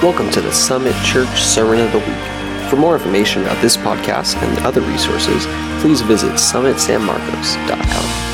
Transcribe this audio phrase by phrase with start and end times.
[0.00, 2.70] Welcome to the Summit Church Sermon of the Week.
[2.70, 5.44] For more information about this podcast and other resources,
[5.80, 8.28] please visit summitsanmarcos.com.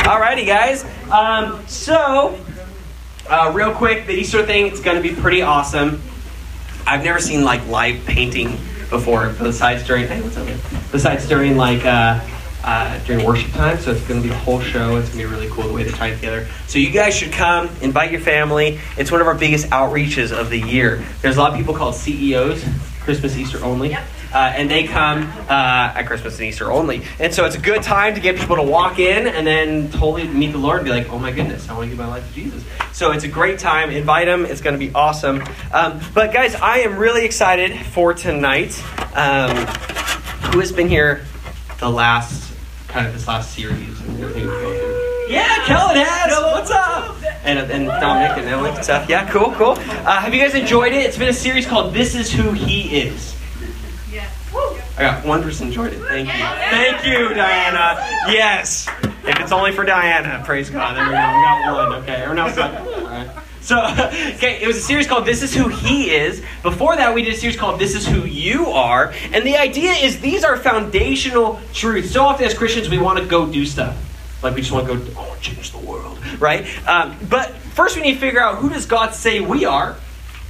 [0.00, 0.86] Alrighty, guys.
[1.10, 2.40] Um, so,
[3.28, 6.00] uh, real quick, the Easter thing it's going to be pretty awesome.
[6.86, 8.52] I've never seen like live painting
[8.88, 10.73] before, besides during hey, what's up?
[10.94, 12.20] Besides during like uh,
[12.62, 13.78] uh, during worship time.
[13.78, 14.96] So it's going to be a whole show.
[14.96, 16.46] It's going to be really cool the way they tie it together.
[16.68, 18.78] So you guys should come, invite your family.
[18.96, 21.04] It's one of our biggest outreaches of the year.
[21.20, 22.64] There's a lot of people called CEOs,
[23.00, 23.94] Christmas Easter only.
[23.94, 27.02] Uh, and they come uh, at Christmas and Easter only.
[27.20, 30.28] And so it's a good time to get people to walk in and then totally
[30.28, 32.26] meet the Lord and be like, oh my goodness, I want to give my life
[32.28, 32.64] to Jesus.
[32.92, 33.90] So it's a great time.
[33.90, 34.46] Invite them.
[34.46, 35.42] It's going to be awesome.
[35.72, 38.80] Um, but guys, I am really excited for tonight.
[39.14, 39.66] Um,
[40.54, 41.26] who has been here
[41.80, 42.54] the last,
[42.86, 45.26] kind of this last series and everything we've gone through?
[45.28, 46.30] Yeah, Kellen has.
[46.30, 47.16] What's up?
[47.42, 49.08] And, and Dominic and Emily and stuff.
[49.08, 49.72] Yeah, cool, cool.
[49.72, 50.98] Uh, have you guys enjoyed it?
[50.98, 53.34] It's been a series called This Is Who He Is.
[54.12, 54.30] Yeah.
[54.96, 55.98] I got one person enjoyed it.
[56.02, 56.34] Thank you.
[56.34, 58.00] Thank you, Diana.
[58.32, 58.88] Yes.
[59.26, 60.96] If it's only for Diana, praise God.
[60.96, 61.16] There we go.
[61.16, 62.02] We got one.
[62.02, 62.14] Okay.
[62.14, 63.13] Everyone else like, all right.
[63.64, 66.42] So, okay, it was a series called This Is Who He Is.
[66.62, 69.14] Before that, we did a series called This Is Who You Are.
[69.32, 72.10] And the idea is these are foundational truths.
[72.10, 73.96] So often as Christians, we want to go do stuff.
[74.42, 76.66] Like we just want to go, I want to change the world, right?
[76.86, 79.96] Um, but first, we need to figure out who does God say we are,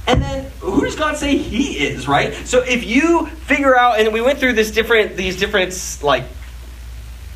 [0.07, 2.33] and then who does God say He is, right?
[2.45, 6.25] So if you figure out, and we went through this different, these different like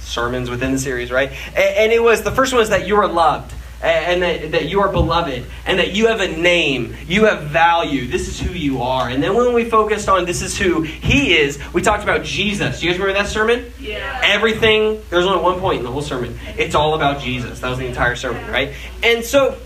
[0.01, 1.31] sermons within the series, right?
[1.55, 3.53] And, and it was the first one was that you are loved.
[3.81, 8.07] And that, that you are beloved, and that you have a name, you have value.
[8.07, 9.07] This is who you are.
[9.07, 12.81] And then when we focused on this is who He is, we talked about Jesus.
[12.81, 13.71] Do you guys remember that sermon?
[13.79, 14.19] Yeah.
[14.21, 16.37] Everything, there's only one point in the whole sermon.
[16.57, 17.61] It's all about Jesus.
[17.61, 18.73] That was the entire sermon, right?
[19.01, 19.57] And so,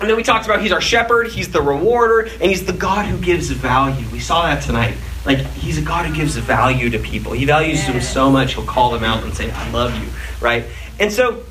[0.00, 3.06] and then we talked about he's our shepherd, he's the rewarder, and he's the God
[3.06, 4.04] who gives value.
[4.10, 4.96] We saw that tonight.
[5.24, 7.32] Like, he's a God who gives value to people.
[7.32, 10.10] He values them so much, he'll call them out and say, I love you,
[10.40, 10.64] right?
[10.98, 11.44] And so,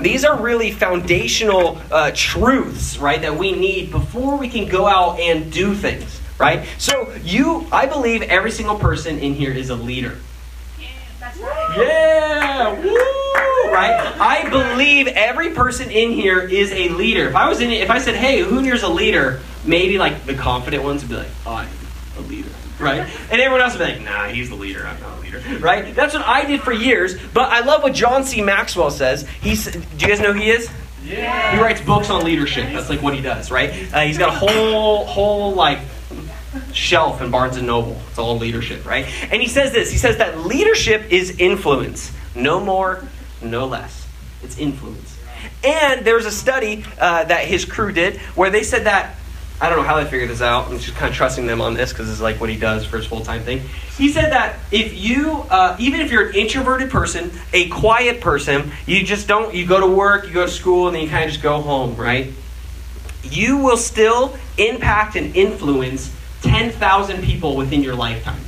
[0.00, 5.20] these are really foundational uh, truths, right, that we need before we can go out
[5.20, 6.66] and do things, right?
[6.78, 10.18] So, you, I believe every single person in here is a leader.
[11.20, 11.76] That's right.
[11.76, 14.16] Yeah, woo, right?
[14.20, 17.28] I believe every person in here is a leader.
[17.28, 20.34] If I was in, if I said, "Hey, who here's a leader?" Maybe like the
[20.34, 21.68] confident ones would be like, "I'm
[22.16, 22.48] a leader,"
[22.78, 23.00] right?
[23.30, 24.86] And everyone else would be like, "Nah, he's the leader.
[24.86, 25.94] I'm not leader," right?
[25.94, 27.16] That's what I did for years.
[27.32, 28.42] But I love what John C.
[28.42, 29.28] Maxwell says.
[29.40, 30.70] He's, do you guys know who he is?
[31.04, 31.56] Yeah.
[31.56, 32.72] He writes books on leadership.
[32.72, 33.70] That's like what he does, right?
[33.92, 35.78] Uh, he's got a whole, whole like
[36.72, 38.00] shelf in Barnes and Noble.
[38.10, 39.06] It's all leadership, right?
[39.30, 39.90] And he says this.
[39.90, 43.04] He says that leadership is influence, no more,
[43.42, 44.06] no less.
[44.42, 45.18] It's influence.
[45.64, 49.16] And there's a study uh, that his crew did where they said that
[49.60, 50.68] I don't know how they figured this out.
[50.68, 52.96] I'm just kind of trusting them on this because it's like what he does for
[52.96, 53.60] his full time thing.
[53.96, 58.70] He said that if you, uh, even if you're an introverted person, a quiet person,
[58.86, 61.24] you just don't, you go to work, you go to school, and then you kind
[61.24, 62.32] of just go home, right?
[63.24, 68.40] You will still impact and influence 10,000 people within your lifetime.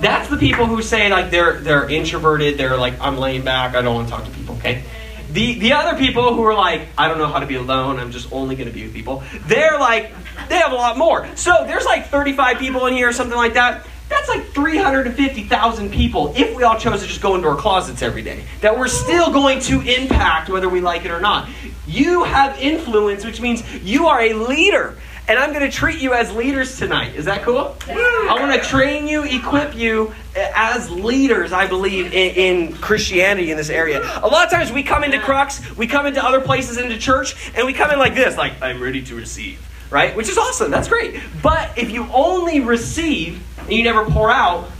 [0.00, 3.82] That's the people who say like they're they're introverted, they're like I'm laying back, I
[3.82, 4.84] don't want to talk to people, okay?
[5.30, 8.10] The the other people who are like I don't know how to be alone, I'm
[8.10, 9.22] just only going to be with people.
[9.46, 10.12] They're like
[10.48, 11.28] they have a lot more.
[11.36, 13.86] So there's like 35 people in here or something like that.
[14.08, 18.22] That's like 350,000 people if we all chose to just go into our closets every
[18.22, 18.44] day.
[18.62, 21.48] That we're still going to impact whether we like it or not.
[21.86, 24.96] You have influence, which means you are a leader.
[25.28, 27.14] And I'm going to treat you as leaders tonight.
[27.14, 27.76] Is that cool?
[27.86, 33.58] I want to train you, equip you as leaders, I believe, in, in Christianity in
[33.58, 34.00] this area.
[34.22, 37.52] A lot of times we come into Crux, we come into other places into church,
[37.54, 39.60] and we come in like this, like, I'm ready to receive,
[39.90, 40.16] right?
[40.16, 40.70] Which is awesome.
[40.70, 41.20] That's great.
[41.42, 44.70] But if you only receive and you never pour out,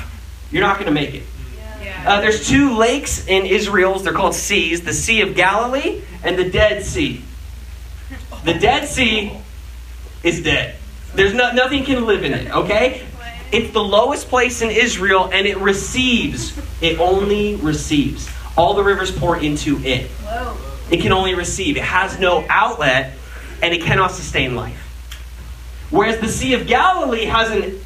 [0.50, 1.24] you're not going to make it.
[2.06, 3.98] Uh, there's two lakes in Israel.
[3.98, 7.22] They're called seas the Sea of Galilee and the Dead Sea.
[8.44, 9.36] The Dead Sea
[10.22, 10.76] is dead.
[11.14, 13.06] There's no, nothing can live in it, okay?
[13.50, 16.58] It's the lowest place in Israel and it receives.
[16.80, 18.28] It only receives.
[18.56, 20.10] All the rivers pour into it.
[20.90, 21.76] It can only receive.
[21.76, 23.14] It has no outlet
[23.62, 24.84] and it cannot sustain life.
[25.90, 27.80] Whereas the Sea of Galilee has an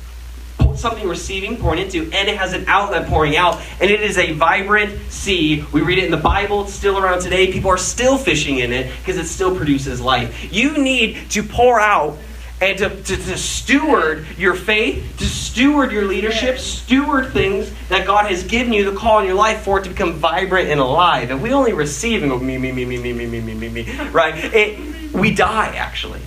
[0.76, 4.32] something receiving, pouring into, and it has an outlet pouring out, and it is a
[4.32, 5.64] vibrant sea.
[5.72, 7.52] We read it in the Bible, it's still around today.
[7.52, 10.52] People are still fishing in it because it still produces life.
[10.52, 12.19] You need to pour out
[12.62, 18.30] and to, to, to steward your faith, to steward your leadership, steward things that God
[18.30, 21.32] has given you the call in your life for it to become vibrant and alive.
[21.32, 23.69] And we only receive and go me, me, me, me, me, me, me, me, me,
[23.69, 24.32] me, right?
[24.54, 26.20] It, we die, actually.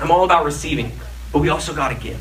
[0.00, 0.90] I'm all about receiving,
[1.32, 2.18] but we also got to give,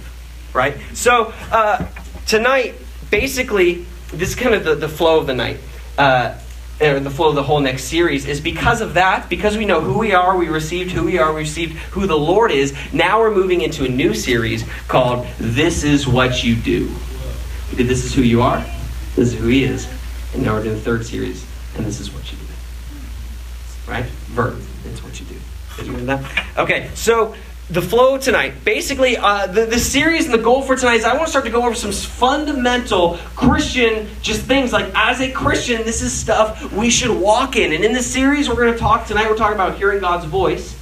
[0.56, 0.78] right?
[0.94, 1.86] So uh,
[2.26, 2.76] tonight,
[3.12, 5.58] basically, this is kind of the, the flow of the night.
[5.98, 6.38] Uh,
[6.82, 9.80] or the flow of the whole next series is because of that, because we know
[9.80, 12.76] who we are, we received who we are, we received who the Lord is.
[12.92, 16.94] Now we're moving into a new series called This Is What You Do.
[17.76, 18.60] Did This Is Who You Are,
[19.16, 19.88] This Is Who He Is,
[20.34, 21.46] and now we're doing the third series,
[21.78, 22.44] and This Is What You Do.
[23.90, 24.06] Right?
[24.06, 24.62] Verb.
[24.86, 25.36] It's what you do.
[25.78, 26.48] Did you hear that?
[26.58, 27.36] Okay, so
[27.70, 28.64] the flow tonight.
[28.64, 31.46] Basically, uh, the, the series and the goal for tonight is I want to start
[31.46, 34.72] to go over some fundamental Christian just things.
[34.72, 37.74] Like, as a Christian, this is stuff we should walk in.
[37.74, 40.78] And in this series, we're going to talk tonight, we're talking about hearing God's voice.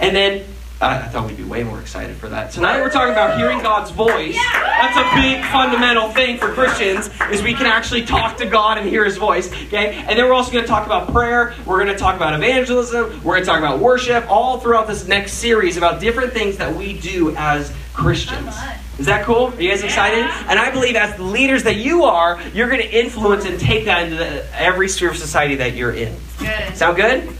[0.00, 0.44] And then
[0.84, 2.50] I I thought we'd be way more excited for that.
[2.52, 4.36] Tonight we're talking about hearing God's voice.
[4.52, 8.88] That's a big fundamental thing for Christians is we can actually talk to God and
[8.88, 9.94] hear his voice, okay?
[9.94, 13.22] And then we're also going to talk about prayer, we're going to talk about evangelism,
[13.24, 16.74] we're going to talk about worship all throughout this next series about different things that
[16.74, 18.54] we do as Christians.
[18.98, 19.48] Is that cool?
[19.48, 20.24] Are you guys excited?
[20.48, 23.86] And I believe as the leaders that you are, you're going to influence and take
[23.86, 26.16] that into the, every sphere of society that you're in.
[26.38, 26.76] Good.
[26.76, 27.36] Sound good?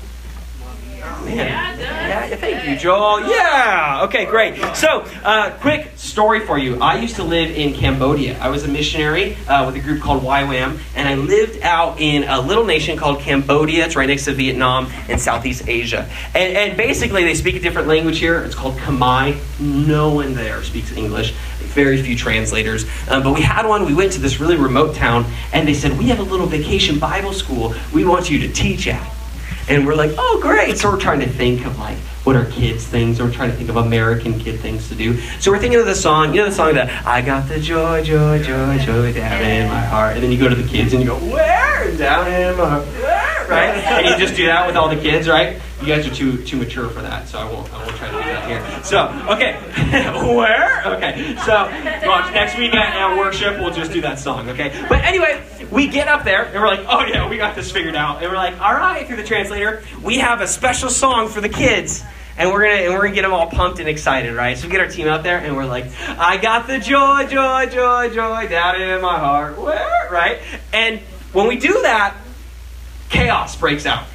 [1.25, 1.79] Man.
[1.79, 2.27] Yeah.
[2.29, 3.21] Yeah, thank you, Joel.
[3.29, 4.03] Yeah.
[4.05, 4.57] Okay, great.
[4.77, 6.81] So, uh, quick story for you.
[6.81, 8.39] I used to live in Cambodia.
[8.39, 12.25] I was a missionary uh, with a group called YWAM, and I lived out in
[12.25, 13.87] a little nation called Cambodia.
[13.87, 16.09] It's right next to Vietnam in Southeast Asia.
[16.35, 18.43] And, and basically, they speak a different language here.
[18.43, 19.37] It's called Khmer.
[19.61, 21.33] No one there speaks English.
[21.75, 22.85] Very few translators.
[23.09, 23.85] Um, but we had one.
[23.85, 26.99] We went to this really remote town, and they said, "We have a little vacation
[26.99, 27.75] Bible school.
[27.93, 29.11] We want you to teach at."
[29.69, 30.77] And we're like, oh, great.
[30.77, 33.57] So we're trying to think of like what are kids' things, or we're trying to
[33.57, 35.21] think of American kid things to do.
[35.41, 38.03] So we're thinking of the song, you know, the song that I got the joy,
[38.03, 40.15] joy, joy, joy down in my heart.
[40.15, 41.97] And then you go to the kids and you go, where?
[41.97, 42.87] Down in my heart.
[42.87, 43.47] Where?
[43.49, 43.75] Right?
[43.75, 45.61] And you just do that with all the kids, right?
[45.85, 48.17] You guys are too too mature for that, so I won't I won't try to
[48.17, 48.83] do that here.
[48.83, 49.53] So okay,
[50.35, 50.83] where?
[50.87, 51.65] Okay, so
[52.09, 54.73] watch next week at, at worship we'll just do that song, okay?
[54.89, 57.97] But anyway, we get up there and we're like, oh yeah, we got this figured
[57.97, 61.43] out, and we're like, all right, through the translator, we have a special song for
[61.43, 62.03] the kids.
[62.39, 64.57] And we're gonna and we're gonna get them all pumped and excited, right?
[64.57, 67.67] So we get our team out there and we're like, I got the joy, joy,
[67.67, 69.59] joy, joy down in my heart.
[69.59, 70.09] Where?
[70.11, 70.41] Right?
[70.73, 71.01] And
[71.35, 72.17] when we do that,
[73.11, 74.07] chaos breaks out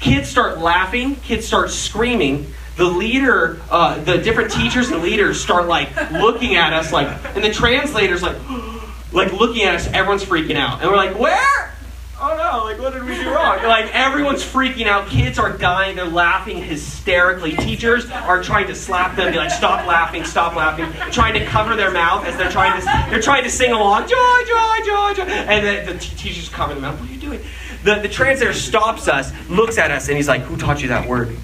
[0.00, 2.46] kids start laughing kids start screaming.
[2.76, 7.44] The leader uh, the different teachers and leaders start like looking at us like and
[7.44, 8.36] the translators like
[9.12, 9.86] like looking at us.
[9.88, 10.80] Everyone's freaking out.
[10.80, 11.74] And we're like where?
[12.22, 12.64] Oh no.
[12.64, 13.58] Like what did we do wrong?
[13.70, 15.08] Like everyone's freaking out.
[15.08, 15.96] Kids are dying.
[15.96, 17.52] They're laughing hysterically.
[17.56, 20.90] Teachers are trying to slap them be like stop laughing stop laughing.
[21.12, 24.08] Trying to cover their mouth as they're trying to they're trying to sing along.
[24.08, 25.24] Joy joy joy joy.
[25.24, 26.98] And the, the t- teachers cover them mouth.
[26.98, 27.40] What are you doing
[27.84, 31.08] the, the translator stops us looks at us and he's like who taught you that
[31.08, 31.36] word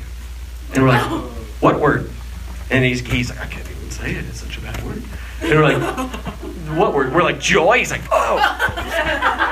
[0.75, 1.11] and we're like
[1.61, 2.11] what word
[2.71, 5.03] and he's, he's like i can't even say it it's such a bad word
[5.43, 6.11] and we're like
[6.77, 9.47] what word we're like joy he's like oh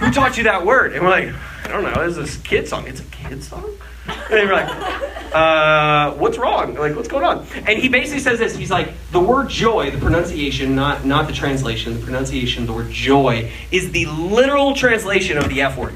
[0.00, 0.94] who taught you that word?
[0.94, 1.34] And we're like,
[1.64, 2.86] I don't know, it's this kid song.
[2.86, 3.70] It's a kid song?
[4.06, 6.74] And we're like, uh, what's wrong?
[6.74, 7.46] Like, what's going on?
[7.66, 8.56] And he basically says this.
[8.56, 12.90] He's like, the word joy, the pronunciation, not, not the translation, the pronunciation, the word
[12.90, 15.94] joy, is the literal translation of the F word.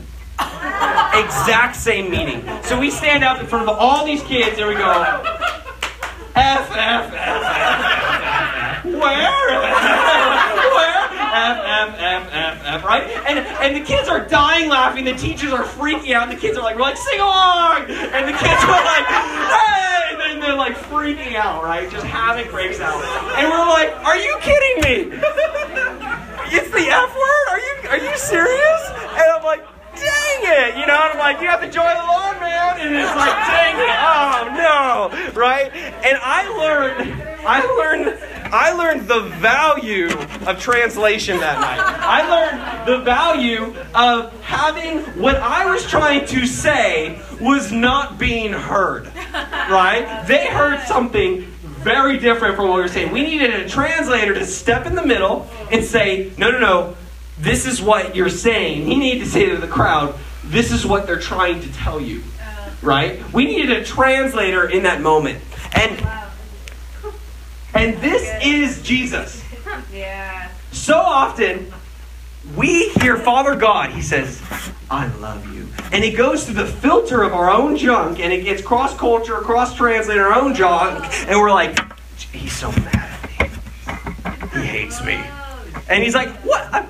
[1.23, 2.45] Exact same meaning.
[2.63, 4.91] So we stand up in front of all these kids and we go,
[6.37, 8.85] F, F, F, F, F, F.
[8.85, 9.01] Where?
[9.01, 9.35] Where?
[11.35, 13.03] F, F, F, F, F, right?
[13.27, 15.05] And, and the kids are dying laughing.
[15.05, 16.29] The teachers are freaking out.
[16.29, 17.83] And The kids are like, we're like, sing along!
[17.91, 20.11] And the kids are like, hey!
[20.11, 21.91] And then they're like freaking out, right?
[21.91, 23.03] Just havoc breaks out.
[23.39, 25.19] And we're like, are you kidding me?
[26.53, 27.47] It's the F word?
[27.51, 28.91] Are you, are you serious?
[28.91, 32.07] And I'm like, dang it, you know, and I'm like, you have to join the
[32.07, 35.73] Lord, man, and it's like, dang it, oh no, right?
[35.73, 38.19] And I learned, I learned,
[38.53, 40.09] I learned the value
[40.47, 41.81] of translation that night.
[41.81, 48.53] I learned the value of having what I was trying to say was not being
[48.53, 50.25] heard, right?
[50.27, 51.43] They heard something
[51.85, 53.13] very different from what we were saying.
[53.13, 56.97] We needed a translator to step in the middle and say, no, no, no,
[57.39, 58.87] this is what you're saying.
[58.87, 60.15] He needed to say to the crowd,
[60.45, 62.23] this is what they're trying to tell you.
[62.41, 62.71] Uh.
[62.83, 63.33] Right?
[63.33, 65.43] We needed a translator in that moment.
[65.75, 66.07] And
[67.75, 69.43] and this is Jesus.
[69.93, 70.51] Yeah.
[70.73, 71.73] So often
[72.57, 74.43] we hear Father God, he says,
[74.91, 75.69] I love you.
[75.93, 79.37] And it goes through the filter of our own junk and it gets cross culture,
[79.39, 81.79] cross translated our own junk, and we're like,
[82.33, 82.95] he's so mad
[83.39, 83.51] at
[84.53, 84.61] me.
[84.61, 85.23] He hates me.
[85.89, 86.63] And he's like, What?
[86.73, 86.87] I,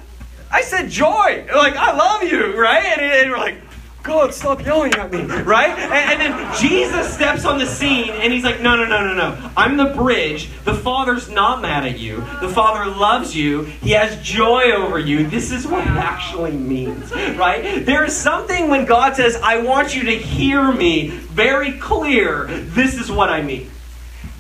[0.55, 1.47] I said joy.
[1.53, 2.85] Like, I love you, right?
[2.85, 3.57] And, and we're like,
[4.05, 5.71] God, stop yelling at me, right?
[5.71, 9.15] And, and then Jesus steps on the scene and he's like, No, no, no, no,
[9.15, 9.51] no.
[9.57, 10.51] I'm the bridge.
[10.65, 12.19] The Father's not mad at you.
[12.41, 13.63] The Father loves you.
[13.65, 15.27] He has joy over you.
[15.27, 17.85] This is what it actually means, right?
[17.85, 22.47] There is something when God says, I want you to hear me very clear.
[22.47, 23.71] This is what I mean.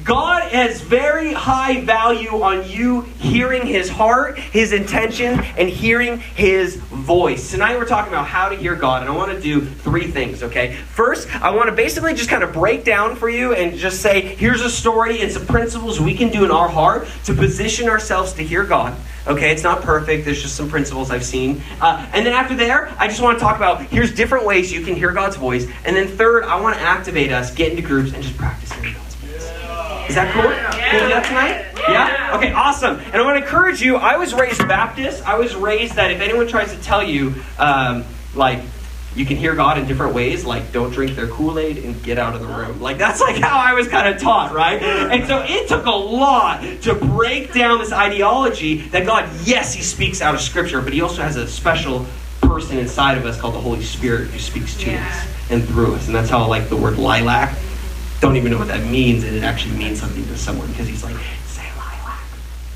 [0.05, 6.77] God has very high value on you hearing his heart, his intention, and hearing his
[6.77, 7.51] voice.
[7.51, 10.43] Tonight we're talking about how to hear God, and I want to do three things,
[10.43, 10.75] okay?
[10.75, 14.21] First, I want to basically just kind of break down for you and just say,
[14.21, 18.35] here's a story and some principles we can do in our heart to position ourselves
[18.35, 18.95] to hear God.
[19.27, 20.27] Okay, it's not perfect.
[20.27, 21.63] There's just some principles I've seen.
[21.81, 24.83] Uh, and then after there, I just want to talk about here's different ways you
[24.83, 25.67] can hear God's voice.
[25.87, 28.93] And then third, I want to activate us, get into groups, and just practice hearing
[28.93, 29.04] voice.
[30.09, 30.51] Is that cool?
[30.79, 31.65] Can we do that tonight?
[31.89, 32.37] Yeah?
[32.37, 32.99] Okay, awesome.
[32.99, 33.97] And I want to encourage you.
[33.97, 35.27] I was raised Baptist.
[35.27, 38.61] I was raised that if anyone tries to tell you, um, like,
[39.17, 42.19] you can hear God in different ways, like don't drink their Kool Aid and get
[42.19, 42.81] out of the room.
[42.81, 44.83] Like that's like how I was kind of taught, right?
[44.83, 49.83] And so it took a lot to break down this ideology that God, yes, He
[49.83, 52.07] speaks out of Scripture, but He also has a special
[52.41, 56.07] person inside of us called the Holy Spirit who speaks to us and through us.
[56.07, 57.57] And that's how like the word lilac
[58.25, 61.05] don't even know what that means, and it actually means something to someone because he's
[61.05, 61.15] like,
[61.45, 62.23] say lilac.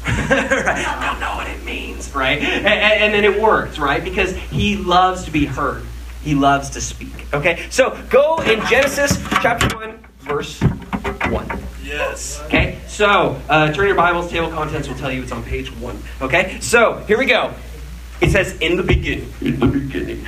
[0.67, 1.01] right?
[1.11, 2.39] Don't know what it means, right?
[2.39, 4.05] And, and, and then it works, right?
[4.05, 5.85] Because he loves to be heard.
[6.23, 7.33] He loves to speak.
[7.33, 11.63] Okay, so go in Genesis chapter 1, verse 1.
[11.83, 12.43] Yes.
[12.45, 15.99] Okay, so uh, turn your Bibles, table contents will tell you it's on page 1.
[16.21, 17.55] Okay, so here we go.
[18.21, 20.27] It says, In the beginning, in the beginning,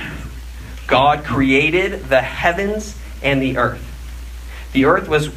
[0.87, 3.90] God created the heavens and the earth.
[4.73, 5.29] The earth was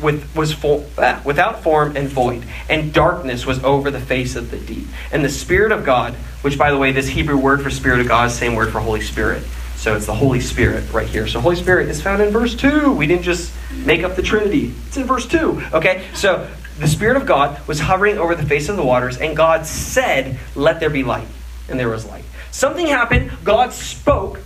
[0.00, 4.50] with, was full, ah, without form and void, and darkness was over the face of
[4.50, 4.86] the deep.
[5.12, 8.08] And the Spirit of God, which, by the way, this Hebrew word for Spirit of
[8.08, 9.44] God is the same word for Holy Spirit.
[9.76, 11.26] So it's the Holy Spirit right here.
[11.26, 12.92] So Holy Spirit is found in verse 2.
[12.92, 15.62] We didn't just make up the Trinity, it's in verse 2.
[15.72, 16.06] Okay?
[16.14, 19.66] So the Spirit of God was hovering over the face of the waters, and God
[19.66, 21.28] said, Let there be light.
[21.68, 22.24] And there was light.
[22.50, 23.30] Something happened.
[23.44, 24.40] God spoke.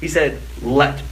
[0.00, 1.02] He said, Let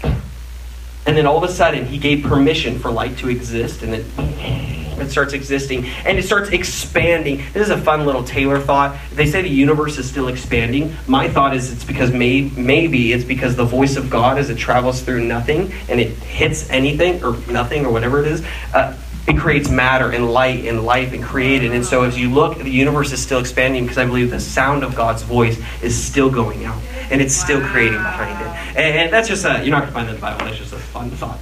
[1.06, 5.10] and then all of a sudden, he gave permission for light to exist, and it
[5.10, 7.42] starts existing, and it starts expanding.
[7.52, 8.96] This is a fun little Taylor thought.
[9.12, 10.94] They say the universe is still expanding.
[11.06, 14.58] My thought is it's because may, maybe it's because the voice of God, as it
[14.58, 18.44] travels through nothing and it hits anything or nothing or whatever it is,
[18.74, 18.96] uh,
[19.26, 21.72] it creates matter and light and life and created.
[21.72, 24.84] And so as you look, the universe is still expanding because I believe the sound
[24.84, 26.80] of God's voice is still going out
[27.10, 28.78] and it's still creating behind it.
[28.78, 30.46] And, and that's just a, you're not going to find that in the Bible.
[30.46, 31.40] That's just a fun thought.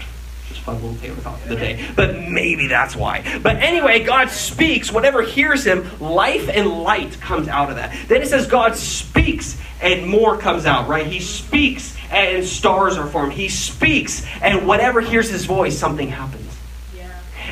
[0.48, 1.86] Just a fun little Taylor thought for the day.
[1.94, 3.38] But maybe that's why.
[3.42, 4.90] But anyway, God speaks.
[4.90, 8.08] Whatever hears him, life and light comes out of that.
[8.08, 11.06] Then it says God speaks and more comes out, right?
[11.06, 13.34] He speaks and stars are formed.
[13.34, 16.43] He speaks and whatever hears his voice, something happens.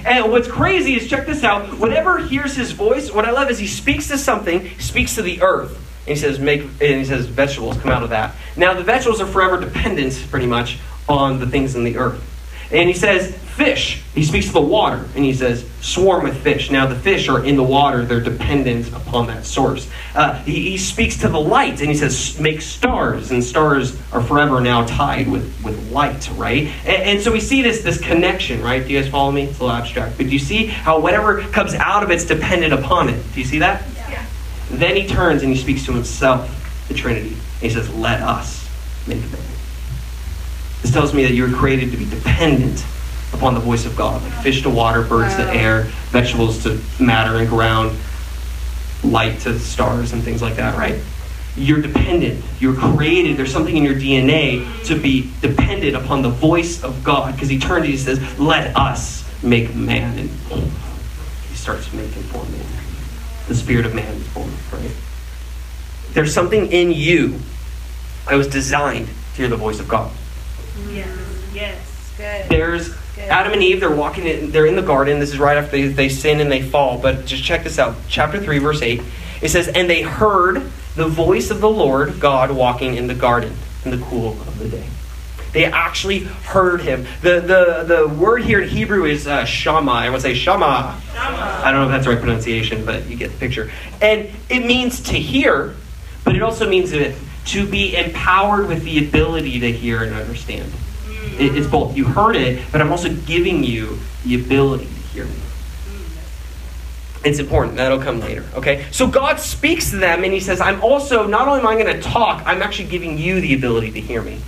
[0.05, 1.79] And what's crazy is check this out.
[1.79, 5.43] Whatever hears his voice, what I love is he speaks to something, speaks to the
[5.43, 5.77] earth.
[6.07, 8.35] And he says, make and he says vegetables come out of that.
[8.57, 10.79] Now the vegetables are forever dependent, pretty much,
[11.09, 12.29] on the things in the earth.
[12.73, 14.03] And he says, fish.
[14.15, 16.71] He speaks to the water, and he says, swarm with fish.
[16.71, 19.91] Now the fish are in the water, they're dependent upon that source.
[20.15, 23.31] Uh, he, he speaks to the light, and he says, make stars.
[23.31, 26.67] And stars are forever now tied with, with light, right?
[26.87, 28.85] And, and so we see this, this connection, right?
[28.87, 29.45] Do you guys follow me?
[29.45, 30.17] It's a little abstract.
[30.17, 33.23] But do you see how whatever comes out of it's dependent upon it?
[33.35, 33.85] Do you see that?
[34.09, 34.25] Yeah.
[34.71, 37.29] Then he turns and he speaks to himself, the Trinity.
[37.29, 38.67] And he says, Let us
[39.07, 39.52] make man.
[40.83, 42.85] This tells me that you were created to be dependent
[43.33, 47.39] upon the voice of God, like fish to water, birds to air, vegetables to matter
[47.39, 47.97] and ground,
[49.03, 51.01] light to stars and things like that, right?
[51.57, 52.43] You're dependent.
[52.61, 53.37] You're created.
[53.37, 57.35] There's something in your DNA to be dependent upon the voice of God.
[57.35, 60.19] Because he turns and he says, Let us make man.
[60.19, 60.31] And
[61.51, 62.67] he starts making for man.
[63.49, 64.91] The spirit of man is born, right?
[66.13, 67.39] There's something in you
[68.29, 70.11] that was designed to hear the voice of God.
[70.89, 71.19] Yes.
[71.53, 72.15] Yes.
[72.17, 72.49] Good.
[72.49, 73.29] There's Good.
[73.29, 75.19] Adam and Eve, they're walking in, they're in the garden.
[75.19, 76.99] This is right after they, they sin and they fall.
[76.99, 77.95] But just check this out.
[78.09, 79.03] Chapter 3, verse 8.
[79.43, 80.63] It says, And they heard
[80.95, 84.69] the voice of the Lord God walking in the garden in the cool of the
[84.69, 84.87] day.
[85.53, 87.07] They actually heard him.
[87.21, 89.93] The, the, the word here in Hebrew is uh, shama.
[89.93, 90.99] I would say shama.
[91.15, 93.71] I don't know if that's the right pronunciation, but you get the picture.
[94.01, 95.75] And it means to hear,
[96.25, 97.15] but it also means that
[97.47, 100.73] to be empowered with the ability to hear and understand.
[101.39, 101.97] It- it's both.
[101.97, 105.35] You heard it, but I'm also giving you the ability to hear me.
[107.25, 107.77] It's important.
[107.77, 108.45] That'll come later.
[108.55, 108.85] Okay?
[108.91, 111.95] So God speaks to them and he says, I'm also, not only am I going
[111.95, 114.41] to talk, I'm actually giving you the ability to hear me.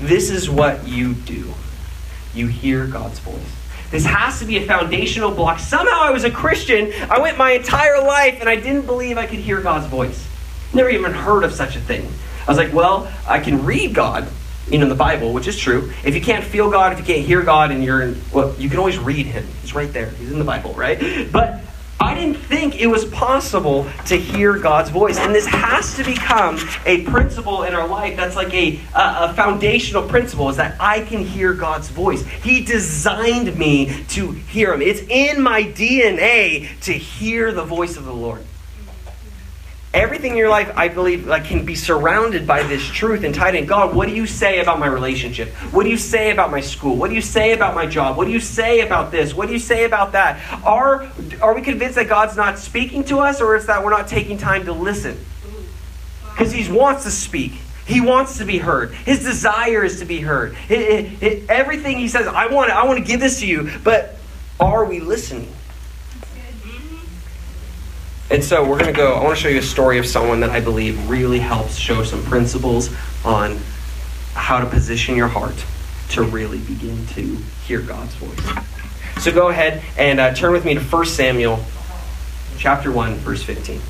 [0.00, 1.52] This is what you do.
[2.34, 3.40] You hear God's voice.
[3.90, 5.58] This has to be a foundational block.
[5.60, 6.92] Somehow I was a Christian.
[7.08, 10.26] I went my entire life and I didn't believe I could hear God's voice.
[10.74, 12.10] Never even heard of such a thing.
[12.46, 14.28] I was like, well, I can read God,
[14.68, 15.92] you know, in the Bible, which is true.
[16.04, 18.68] If you can't feel God, if you can't hear God, and you're in, well, you
[18.68, 19.46] can always read Him.
[19.62, 20.10] He's right there.
[20.10, 21.30] He's in the Bible, right?
[21.32, 21.60] But
[22.00, 25.16] I didn't think it was possible to hear God's voice.
[25.16, 29.34] And this has to become a principle in our life that's like a, a, a
[29.34, 32.22] foundational principle is that I can hear God's voice.
[32.42, 34.82] He designed me to hear Him.
[34.82, 38.44] It's in my DNA to hear the voice of the Lord.
[39.94, 43.54] Everything in your life, I believe, like can be surrounded by this truth and tied
[43.54, 43.64] in.
[43.64, 45.50] God, what do you say about my relationship?
[45.70, 46.96] What do you say about my school?
[46.96, 48.16] What do you say about my job?
[48.16, 49.32] What do you say about this?
[49.32, 50.40] What do you say about that?
[50.64, 51.08] Are
[51.40, 54.36] are we convinced that God's not speaking to us, or is that we're not taking
[54.36, 55.16] time to listen?
[56.32, 57.52] Because He wants to speak.
[57.86, 58.92] He wants to be heard.
[58.94, 60.56] His desire is to be heard.
[60.68, 63.70] It- it- it- everything He says, I want, I want to give this to you,
[63.84, 64.18] but
[64.58, 65.52] are we listening?
[68.34, 69.14] And so we're going to go.
[69.14, 72.02] I want to show you a story of someone that I believe really helps show
[72.02, 72.90] some principles
[73.24, 73.60] on
[74.32, 75.54] how to position your heart
[76.08, 79.22] to really begin to hear God's voice.
[79.22, 81.64] So go ahead and uh, turn with me to 1 Samuel
[82.58, 83.80] chapter 1, verse 15.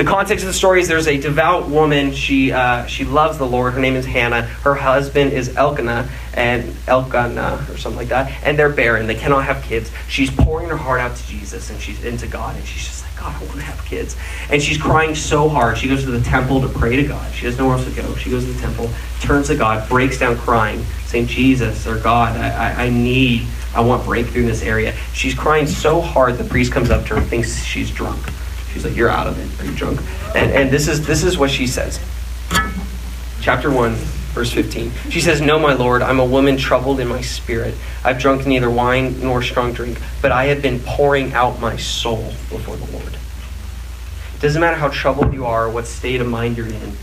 [0.00, 2.14] The context of the story is there's a devout woman.
[2.14, 3.74] She uh, she loves the Lord.
[3.74, 4.40] Her name is Hannah.
[4.40, 8.32] Her husband is Elkanah and Elkanah or something like that.
[8.42, 9.06] And they're barren.
[9.06, 9.92] They cannot have kids.
[10.08, 12.56] She's pouring her heart out to Jesus and she's into God.
[12.56, 14.16] And she's just like, God, I want to have kids.
[14.48, 15.76] And she's crying so hard.
[15.76, 17.30] She goes to the temple to pray to God.
[17.34, 18.14] She has nowhere else to go.
[18.14, 18.88] She goes to the temple,
[19.20, 23.82] turns to God, breaks down crying, saying, Jesus or God, I, I, I need, I
[23.82, 24.94] want breakthrough in this area.
[25.12, 28.26] She's crying so hard the priest comes up to her thinks she's drunk.
[28.72, 29.60] She's like, "You're out of it.
[29.60, 30.00] Are you drunk?"
[30.34, 32.00] And and this is this is what she says.
[33.40, 33.94] Chapter one,
[34.34, 34.92] verse fifteen.
[35.08, 37.74] She says, "No, my lord, I'm a woman troubled in my spirit.
[38.04, 42.32] I've drunk neither wine nor strong drink, but I have been pouring out my soul
[42.48, 43.14] before the Lord."
[44.34, 46.96] It doesn't matter how troubled you are, what state of mind you're in,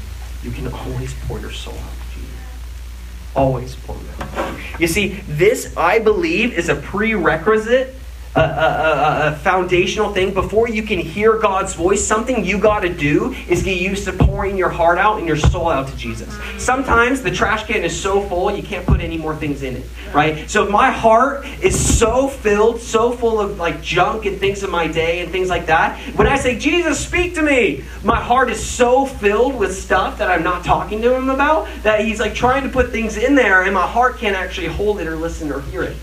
[0.43, 1.79] you can always pour your soul out
[2.13, 3.39] to.
[3.39, 4.55] Always pour it out.
[4.79, 7.93] You see, this I believe is a prerequisite
[8.35, 12.05] a, a, a, foundational thing before you can hear God's voice.
[12.05, 15.37] Something you got to do is get used to pouring your heart out and your
[15.37, 16.37] soul out to Jesus.
[16.57, 19.85] Sometimes the trash can is so full you can't put any more things in it,
[20.13, 20.49] right?
[20.49, 24.69] So if my heart is so filled, so full of like junk and things of
[24.69, 28.51] my day and things like that, when I say Jesus, speak to me, my heart
[28.51, 32.35] is so filled with stuff that I'm not talking to Him about that He's like
[32.35, 35.51] trying to put things in there, and my heart can't actually hold it or listen
[35.51, 35.95] or hear it.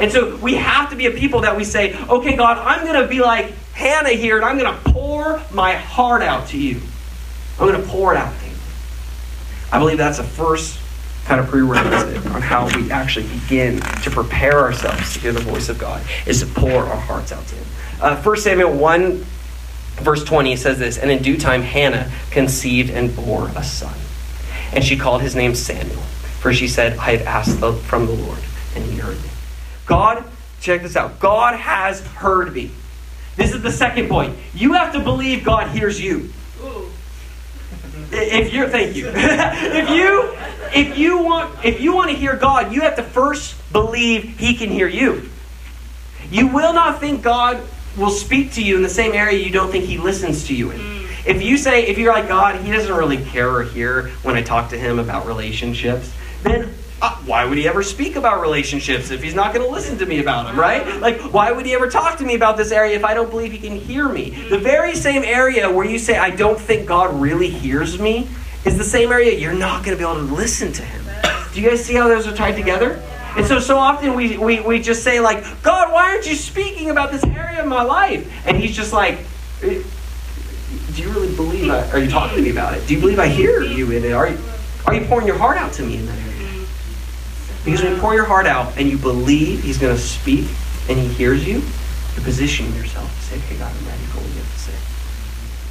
[0.00, 3.00] And so we have to be a people that we say, okay, God, I'm going
[3.02, 6.80] to be like Hannah here, and I'm going to pour my heart out to you.
[7.58, 8.56] I'm going to pour it out to you.
[9.72, 10.78] I believe that's the first
[11.24, 15.68] kind of prerequisite on how we actually begin to prepare ourselves to hear the voice
[15.68, 17.66] of God, is to pour our hearts out to Him.
[18.00, 19.24] Uh, 1 Samuel 1,
[19.96, 23.94] verse 20 says this And in due time, Hannah conceived and bore a son.
[24.72, 26.02] And she called his name Samuel,
[26.40, 28.38] for she said, I have asked from the Lord,
[28.74, 29.28] and he heard me.
[29.88, 30.22] God,
[30.60, 31.18] check this out.
[31.18, 32.70] God has heard me.
[33.36, 34.36] This is the second point.
[34.54, 36.30] You have to believe God hears you.
[38.10, 39.08] If you're thank you.
[39.14, 40.36] if you
[40.72, 44.54] if you want if you want to hear God, you have to first believe he
[44.54, 45.28] can hear you.
[46.30, 47.60] You will not think God
[47.96, 50.70] will speak to you in the same area you don't think he listens to you
[50.70, 50.78] in.
[50.78, 51.26] Mm.
[51.26, 54.42] If you say if you're like God, he doesn't really care or hear when I
[54.42, 59.22] talk to him about relationships, then uh, why would he ever speak about relationships if
[59.22, 61.00] he's not going to listen to me about them, right?
[61.00, 63.52] Like, why would he ever talk to me about this area if I don't believe
[63.52, 64.30] he can hear me?
[64.48, 68.28] The very same area where you say, I don't think God really hears me,
[68.64, 71.04] is the same area you're not going to be able to listen to him.
[71.52, 73.00] Do you guys see how those are tied together?
[73.36, 76.90] And so, so often we, we, we just say, like, God, why aren't you speaking
[76.90, 78.28] about this area of my life?
[78.46, 79.18] And he's just like,
[79.62, 79.82] "Eh,
[80.94, 82.86] do you really believe I, are you talking to me about it?
[82.88, 84.12] Do you believe I hear you in it?
[84.12, 84.38] Are you,
[84.86, 86.27] are you pouring your heart out to me in that area?
[87.68, 90.46] Because when you pour your heart out and you believe He's going to speak
[90.88, 91.56] and He hears you,
[92.14, 94.72] you're positioning yourself to say, okay, God, I'm ready for what you have to say.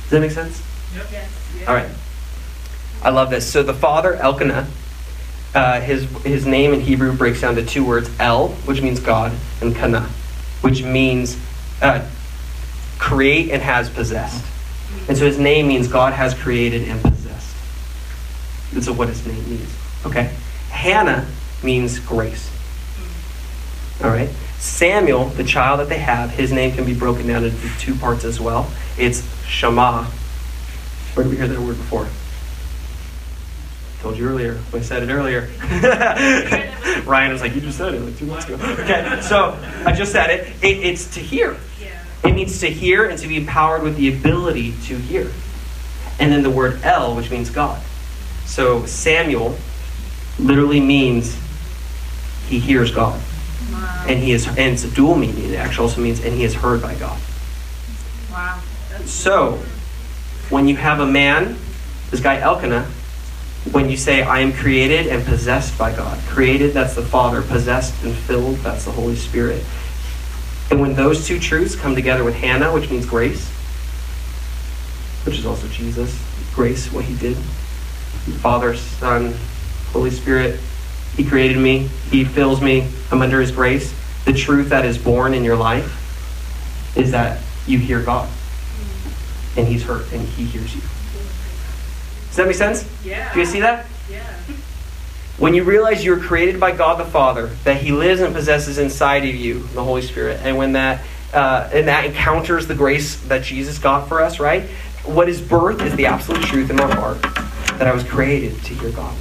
[0.04, 0.62] Does that make sense?
[1.12, 1.68] Yes.
[1.68, 1.90] All right.
[3.02, 3.52] I love this.
[3.52, 4.68] So the father, Elkanah,
[5.56, 9.36] uh, his, his name in Hebrew breaks down to two words El, which means God,
[9.62, 10.02] and Kana,
[10.62, 11.36] which means
[11.82, 12.08] uh,
[13.00, 14.46] create and has possessed.
[15.08, 17.56] And so his name means God has created and possessed.
[18.72, 19.76] That's what his name means.
[20.06, 20.32] Okay?
[20.70, 21.28] Hannah
[21.64, 22.52] means grace.
[24.04, 24.30] All right?
[24.60, 28.24] Samuel, the child that they have, his name can be broken down into two parts
[28.24, 28.72] as well.
[28.98, 30.04] It's Shema.
[31.14, 32.06] Where did we hear that word before?
[32.06, 34.60] I Told you earlier.
[34.74, 35.50] I said it earlier.
[37.06, 40.12] Ryan was like, "You just said it like two months ago." Okay, so I just
[40.12, 40.48] said it.
[40.64, 41.58] it it's to hear.
[41.82, 42.04] Yeah.
[42.24, 45.32] It means to hear and to be empowered with the ability to hear.
[46.20, 47.82] And then the word El, which means God.
[48.46, 49.56] So Samuel
[50.40, 51.36] literally means
[52.48, 53.22] he hears God.
[53.72, 54.06] Wow.
[54.08, 55.52] And he is and it's a dual meaning.
[55.52, 57.20] It actually also means and he is heard by God.
[58.32, 58.62] Wow.
[59.06, 59.60] So
[60.50, 61.58] when you have a man,
[62.12, 62.88] this guy Elkanah,
[63.72, 66.18] when you say I am created and possessed by God.
[66.28, 69.64] Created, that's the Father, possessed and filled, that's the Holy Spirit.
[70.70, 73.50] And when those two truths come together with Hannah, which means grace,
[75.26, 76.18] which is also Jesus,
[76.54, 77.38] grace, what he did.
[78.42, 79.34] Father, Son,
[79.92, 80.60] Holy Spirit,
[81.18, 83.94] he created me, he fills me, I'm under his grace.
[84.26, 88.30] The truth that is born in your life is that you hear God.
[89.58, 90.82] And he's heard and he hears you.
[92.28, 92.88] Does that make sense?
[93.04, 93.34] yeah.
[93.34, 93.88] Do you see that?
[94.12, 94.24] Yeah.
[95.40, 99.24] When you realize you're created by God the Father, that He lives and possesses inside
[99.24, 101.04] of you, the Holy Spirit, and when that
[101.34, 104.64] uh, and that encounters the grace that Jesus got for us, right?
[105.04, 108.74] What is birth is the absolute truth in my heart that I was created to
[108.74, 109.16] hear God.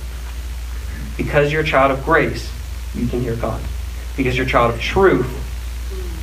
[1.16, 2.50] Because you're a child of grace,
[2.94, 3.62] you can hear God.
[4.16, 5.29] Because you're a child of truth,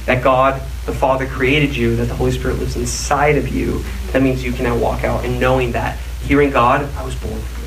[0.06, 4.22] that God the Father created you, that the Holy Spirit lives inside of you, that
[4.22, 7.62] means you can now walk out and knowing that hearing God, I was born for
[7.62, 7.64] this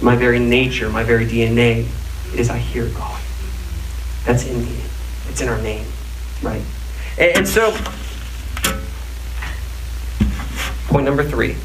[0.00, 1.86] my very nature, my very DNA
[2.34, 3.20] is I hear God.
[4.24, 4.76] That's in me.
[5.28, 5.86] It's in our name,
[6.42, 6.62] right?
[7.18, 7.76] And, and so,
[10.88, 11.56] point number three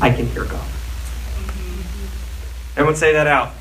[0.00, 0.66] I can hear God.
[2.76, 3.52] Everyone say that out.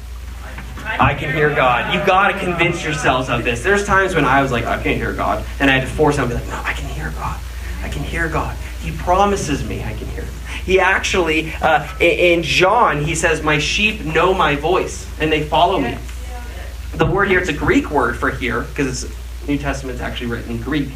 [0.85, 1.93] I can hear God.
[1.93, 3.63] You've got to convince yourselves of this.
[3.63, 5.45] There's times when I was like, I can't hear God.
[5.59, 7.39] And I had to force somebody like, no, I can hear God.
[7.83, 8.57] I can hear God.
[8.81, 10.33] He promises me I can hear him.
[10.65, 15.79] He actually, uh, in John, he says, My sheep know my voice and they follow
[15.79, 15.97] me.
[16.95, 20.51] The word here, it's a Greek word for hear, because it's New Testament's actually written
[20.51, 20.89] in Greek.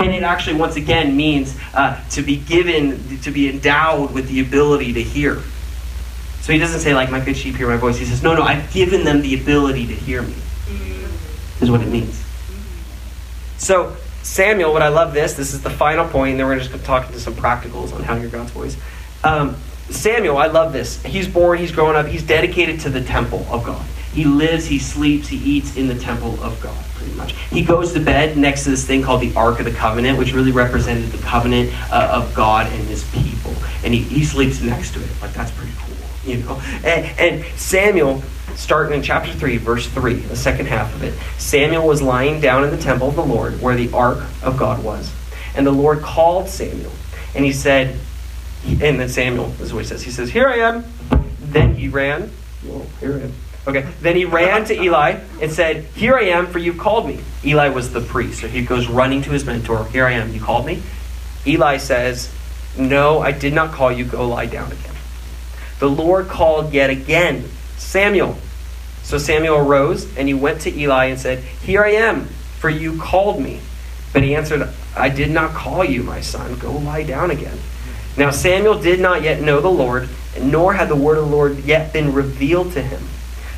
[0.00, 4.40] And it actually, once again, means uh, to be given, to be endowed with the
[4.40, 5.42] ability to hear.
[6.40, 7.98] So he doesn't say, like, my good sheep hear my voice.
[7.98, 10.34] He says, no, no, I've given them the ability to hear me,
[11.60, 12.24] is what it means.
[13.58, 16.70] So, Samuel, what I love this, this is the final point, and then we're just
[16.70, 18.76] going to talk into some practicals on how to hear God's voice.
[19.24, 19.56] Um,
[19.90, 21.02] Samuel, I love this.
[21.02, 23.84] He's born, he's growing up, he's dedicated to the temple of God.
[24.12, 27.32] He lives, he sleeps, he eats in the temple of God, pretty much.
[27.50, 30.32] He goes to bed next to this thing called the Ark of the Covenant, which
[30.32, 33.54] really represented the covenant uh, of God and his people.
[33.84, 35.10] And he, he sleeps next to it.
[35.22, 35.87] Like, that's pretty cool,
[36.36, 36.60] you know?
[36.84, 38.22] And, and Samuel,
[38.54, 42.64] starting in chapter 3, verse 3, the second half of it, Samuel was lying down
[42.64, 45.12] in the temple of the Lord where the Ark of God was.
[45.56, 46.92] And the Lord called Samuel,
[47.34, 47.98] and he said,
[48.64, 50.02] and then Samuel, this is what he says.
[50.02, 50.84] He says, Here I am.
[51.40, 52.30] Then he ran.
[53.00, 53.32] Here I am.
[53.66, 53.86] Okay.
[54.00, 57.20] Then he ran to Eli and said, Here I am, for you've called me.
[57.44, 58.40] Eli was the priest.
[58.40, 59.86] So he goes running to his mentor.
[59.86, 60.82] Here I am, you called me.
[61.46, 62.32] Eli says,
[62.76, 64.04] No, I did not call you.
[64.04, 64.87] Go lie down again.
[65.78, 68.36] The Lord called yet again, Samuel.
[69.02, 72.24] So Samuel arose and he went to Eli and said, Here I am,
[72.58, 73.60] for you called me.
[74.12, 76.58] But he answered, I did not call you, my son.
[76.58, 77.58] Go lie down again.
[78.16, 80.08] Now Samuel did not yet know the Lord,
[80.40, 83.02] nor had the word of the Lord yet been revealed to him.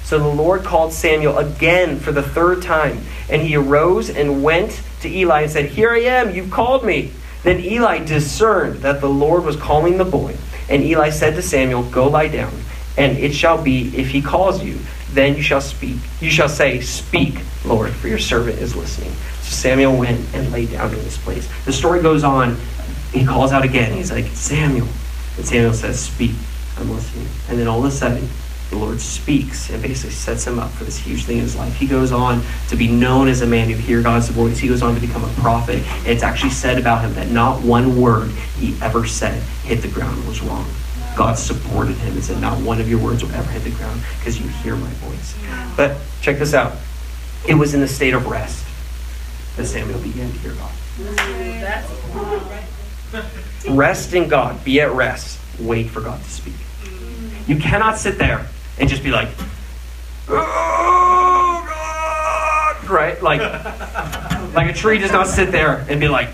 [0.04, 4.82] So the Lord called Samuel again for the third time, and he arose and went
[5.00, 7.12] to Eli and said, Here I am, you've called me.
[7.42, 10.36] Then Eli discerned that the Lord was calling the boy,
[10.70, 12.52] and Eli said to Samuel, Go lie down,
[12.96, 14.78] and it shall be, if he calls you,
[15.12, 15.96] then you shall speak.
[16.20, 19.10] You shall say, Speak, Lord, for your servant is listening.
[19.42, 21.48] So Samuel went and lay down in his place.
[21.64, 22.56] The story goes on.
[23.12, 23.92] He calls out again.
[23.92, 24.86] He's like, Samuel.
[25.36, 26.32] And Samuel says, Speak,
[26.78, 27.26] I'm listening.
[27.48, 28.28] And then all of a sudden,
[28.70, 31.74] the Lord speaks and basically sets him up for this huge thing in his life.
[31.74, 34.58] He goes on to be known as a man who hears God's voice.
[34.58, 35.82] He goes on to become a prophet.
[36.06, 40.24] It's actually said about him that not one word he ever said hit the ground
[40.26, 40.68] was wrong.
[41.16, 44.00] God supported him and said, Not one of your words will ever hit the ground
[44.18, 45.36] because you hear my voice.
[45.76, 46.74] But check this out.
[47.48, 48.64] It was in a state of rest
[49.56, 50.70] that Samuel began to hear God.
[53.68, 54.64] Rest in God.
[54.64, 55.40] Be at rest.
[55.58, 56.54] Wait for God to speak.
[57.48, 58.46] You cannot sit there
[58.80, 59.28] and just be like,
[60.28, 63.22] "Oh God," right?
[63.22, 63.40] Like,
[64.54, 66.30] like a tree does not sit there and be like,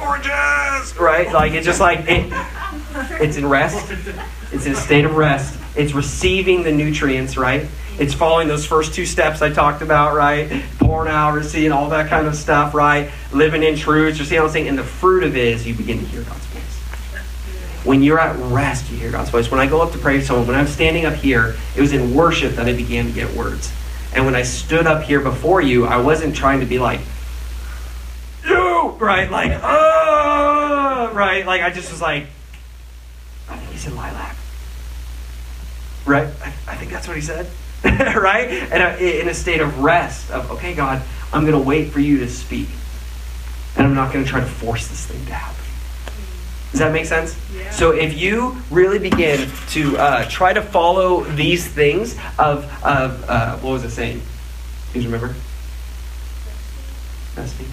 [0.00, 1.32] oranges, right?
[1.32, 2.32] Like it's just like it.
[3.20, 3.92] It's in rest.
[4.52, 5.58] It's in a state of rest.
[5.76, 7.66] It's receiving the nutrients, right?
[7.98, 10.62] It's following those first two steps I talked about, right?
[10.78, 13.10] Pouring out, receiving, all that kind of stuff, right?
[13.32, 14.18] Living in truth.
[14.18, 14.68] You see what I'm saying?
[14.68, 16.47] And the fruit of it is you begin to hear God's.
[17.84, 19.50] When you're at rest, you hear God's voice.
[19.50, 21.92] When I go up to pray for someone, when I'm standing up here, it was
[21.92, 23.72] in worship that I began to get words.
[24.14, 27.00] And when I stood up here before you, I wasn't trying to be like,
[28.46, 29.30] you, right?
[29.30, 31.46] Like, uh, right?
[31.46, 32.26] Like, I just was like,
[33.48, 34.36] I think he said lilac.
[36.06, 36.26] Right?
[36.42, 37.48] I, I think that's what he said.
[37.84, 38.48] right?
[38.48, 42.00] And I, in a state of rest, of, okay, God, I'm going to wait for
[42.00, 42.68] you to speak.
[43.76, 45.57] And I'm not going to try to force this thing to happen.
[46.70, 47.34] Does that make sense?
[47.54, 47.70] Yeah.
[47.70, 53.56] So if you really begin to uh, try to follow these things of, of uh,
[53.58, 54.20] what was it saying?
[54.92, 55.34] Do you remember?
[57.36, 57.66] Resting.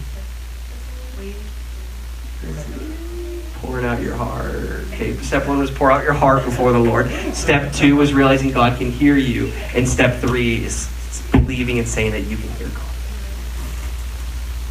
[3.55, 4.55] Pouring out your heart.
[4.93, 7.09] Okay, step one was pour out your heart before the Lord.
[7.33, 9.47] Step two was realizing God can hear you.
[9.73, 10.87] And step three is
[11.31, 12.81] believing and saying that you can hear God.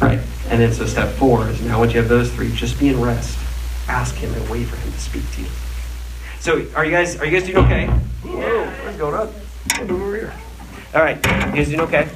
[0.01, 0.19] Right?
[0.49, 2.99] And then so step four is now once you have those three, just be in
[3.01, 3.37] rest.
[3.87, 5.47] Ask him and wait for him to speak to you.
[6.39, 7.87] So are you guys are you guys doing okay?
[7.87, 9.33] Whoa, what's going on?
[9.73, 10.33] Hey, move over here.
[10.93, 12.09] All right, you guys doing okay?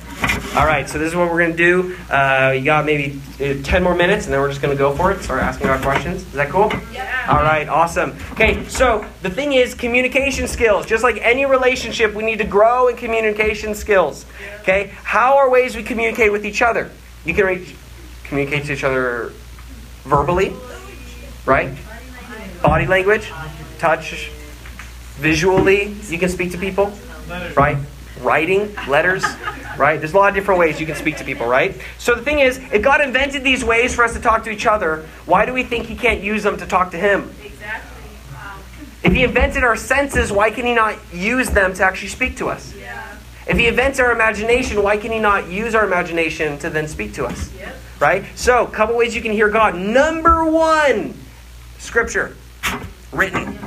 [0.56, 1.98] All right, so this is what we're going to do.
[2.10, 4.96] Uh, you got maybe uh, 10 more minutes, and then we're just going to go
[4.96, 5.22] for it.
[5.22, 6.22] Start asking our questions.
[6.22, 6.72] Is that cool?
[6.94, 7.28] Yeah.
[7.30, 8.16] All right, awesome.
[8.32, 10.86] Okay, so the thing is communication skills.
[10.86, 14.26] Just like any relationship, we need to grow in communication skills.
[14.62, 16.90] Okay, how are ways we communicate with each other?
[17.26, 17.76] You can re-
[18.24, 19.34] communicate to each other
[20.04, 20.54] verbally,
[21.50, 21.76] right?
[22.62, 23.32] Body language,
[23.80, 24.30] touch,
[25.16, 25.96] visually.
[26.08, 26.94] You can speak to people,
[27.56, 27.78] right?
[28.22, 29.24] Writing, letters,
[29.78, 29.98] right?
[29.98, 31.76] There's a lot of different ways you can speak to people, right?
[31.98, 34.66] So the thing is, if God invented these ways for us to talk to each
[34.66, 37.34] other, why do we think He can't use them to talk to Him?
[37.44, 38.12] Exactly.
[39.04, 42.50] If He invented our senses, why can He not use them to actually speak to
[42.50, 42.76] us?
[42.76, 43.18] Yeah.
[43.48, 47.14] If He invents our imagination, why can He not use our imagination to then speak
[47.14, 47.52] to us?
[47.58, 47.76] Yep.
[48.00, 48.26] Right?
[48.36, 49.76] So, a couple ways you can hear God.
[49.76, 51.14] Number one,
[51.80, 52.36] Scripture,
[53.12, 53.58] written.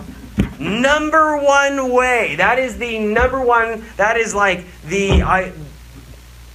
[0.59, 2.37] Number one way.
[2.37, 3.85] That is the number one.
[3.97, 5.53] That is like the I.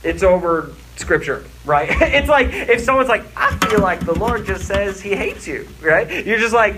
[0.04, 1.90] It's over Scripture, right?
[2.02, 5.68] it's like if someone's like, I feel like the Lord just says He hates you,
[5.82, 6.26] right?
[6.26, 6.78] You're just like,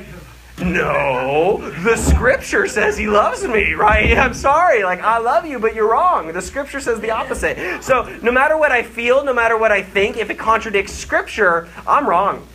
[0.62, 4.18] no, the scripture says he loves me, right?
[4.18, 6.34] I'm sorry, like I love you, but you're wrong.
[6.34, 7.82] The scripture says the opposite.
[7.82, 11.70] So, no matter what I feel, no matter what I think, if it contradicts scripture,
[11.88, 12.46] I'm wrong.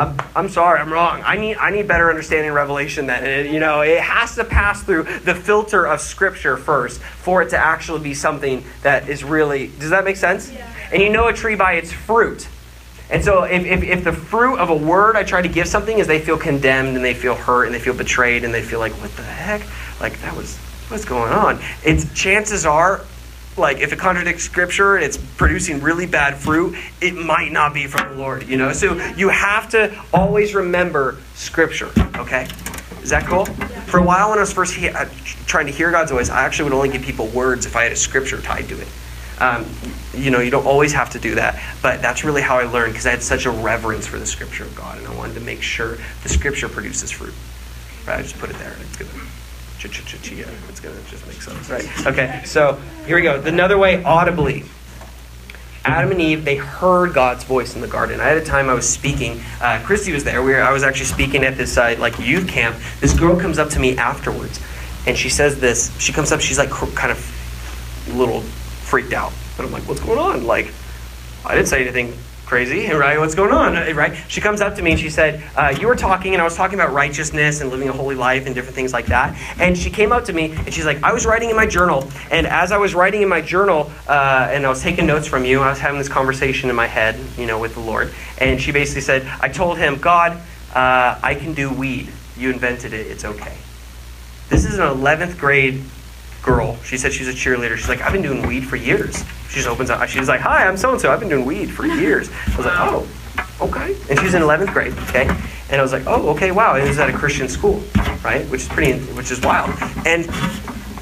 [0.00, 1.22] I'm, I'm sorry, I'm wrong.
[1.26, 4.82] I need I need better understanding revelation that it, you know it has to pass
[4.82, 9.66] through the filter of scripture first for it to actually be something that is really
[9.78, 10.50] does that make sense?
[10.50, 10.66] Yeah.
[10.90, 12.48] And you know a tree by its fruit.
[13.10, 15.98] And so if, if, if the fruit of a word I try to give something
[15.98, 18.78] is they feel condemned and they feel hurt and they feel betrayed and they feel
[18.78, 19.60] like, what the heck?
[20.00, 20.56] Like that was
[20.88, 21.60] what's going on?
[21.84, 23.02] It's chances are
[23.60, 27.86] like if it contradicts scripture and it's producing really bad fruit, it might not be
[27.86, 28.72] from the Lord, you know?
[28.72, 32.48] So you have to always remember scripture, okay?
[33.02, 33.46] Is that cool?
[33.86, 35.06] For a while when I was first he- uh,
[35.46, 37.92] trying to hear God's voice, I actually would only give people words if I had
[37.92, 38.88] a scripture tied to it.
[39.38, 39.64] Um,
[40.12, 42.92] you know, you don't always have to do that, but that's really how I learned
[42.92, 45.40] because I had such a reverence for the scripture of God and I wanted to
[45.40, 47.34] make sure the scripture produces fruit.
[48.06, 48.18] Right?
[48.18, 48.74] I just put it there.
[48.80, 49.10] It's gonna
[49.80, 50.46] ch-ch-ch-chia.
[50.68, 52.06] It's gonna just make sense, right?
[52.06, 53.40] Okay, so here we go.
[53.40, 54.64] Another way, audibly.
[55.82, 58.20] Adam and Eve, they heard God's voice in the garden.
[58.20, 59.40] I had a time I was speaking.
[59.62, 60.42] Uh, Christy was there.
[60.42, 62.76] We were, I was actually speaking at this uh, like youth camp.
[63.00, 64.60] This girl comes up to me afterwards,
[65.06, 65.98] and she says this.
[65.98, 66.40] She comes up.
[66.40, 70.44] She's like cr- kind of a little freaked out, and I'm like, "What's going on?"
[70.46, 70.70] Like,
[71.46, 72.14] I didn't say anything
[72.50, 73.16] crazy, right?
[73.16, 74.12] What's going on, right?
[74.26, 76.56] She comes up to me and she said, uh, "You were talking, and I was
[76.56, 79.88] talking about righteousness and living a holy life and different things like that." And she
[79.88, 82.72] came up to me and she's like, "I was writing in my journal, and as
[82.72, 85.70] I was writing in my journal, uh, and I was taking notes from you, I
[85.70, 89.02] was having this conversation in my head, you know, with the Lord." And she basically
[89.02, 90.32] said, "I told him, God,
[90.74, 92.10] uh, I can do weed.
[92.36, 93.06] You invented it.
[93.06, 93.54] It's okay."
[94.48, 95.84] This is an 11th grade
[96.42, 96.78] girl.
[96.82, 97.76] She said she's a cheerleader.
[97.76, 99.24] She's like, I've been doing weed for years.
[99.50, 100.08] She just opens up.
[100.08, 101.12] She's like, Hi, I'm so and so.
[101.12, 102.30] I've been doing weed for years.
[102.30, 103.08] I was like, Oh,
[103.60, 103.96] okay.
[104.08, 104.92] And she's in 11th grade.
[105.08, 105.28] Okay.
[105.70, 106.74] And I was like, Oh, okay, wow.
[106.74, 107.82] And it was at a Christian school,
[108.24, 108.46] right?
[108.46, 109.70] Which is pretty, which is wild.
[110.06, 110.24] And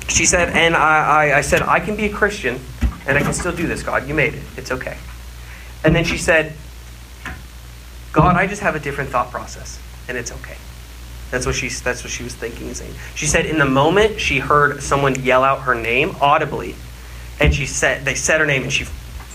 [0.09, 2.59] she said, and I, I, I said, I can be a Christian,
[3.07, 3.83] and I can still do this.
[3.83, 4.43] God, you made it.
[4.57, 4.97] It's okay.
[5.85, 6.55] And then she said,
[8.13, 10.57] God, I just have a different thought process, and it's okay.
[11.31, 12.95] That's what she that's what she was thinking and saying.
[13.15, 16.75] She said in the moment she heard someone yell out her name audibly,
[17.41, 18.87] and she said they said her name and she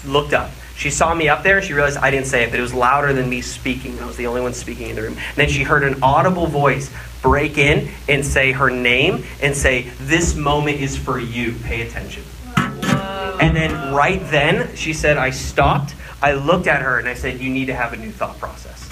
[0.05, 2.59] looked up She saw me up there and she realized I didn't say it, but
[2.59, 3.99] it was louder than me speaking.
[3.99, 5.13] I was the only one speaking in the room.
[5.17, 9.83] And then she heard an audible voice break in and say her name and say,
[10.01, 11.53] This moment is for you.
[11.63, 12.23] Pay attention.
[12.57, 15.95] And then right then, she said, I stopped.
[16.21, 18.89] I looked at her and I said, You need to have a new thought process.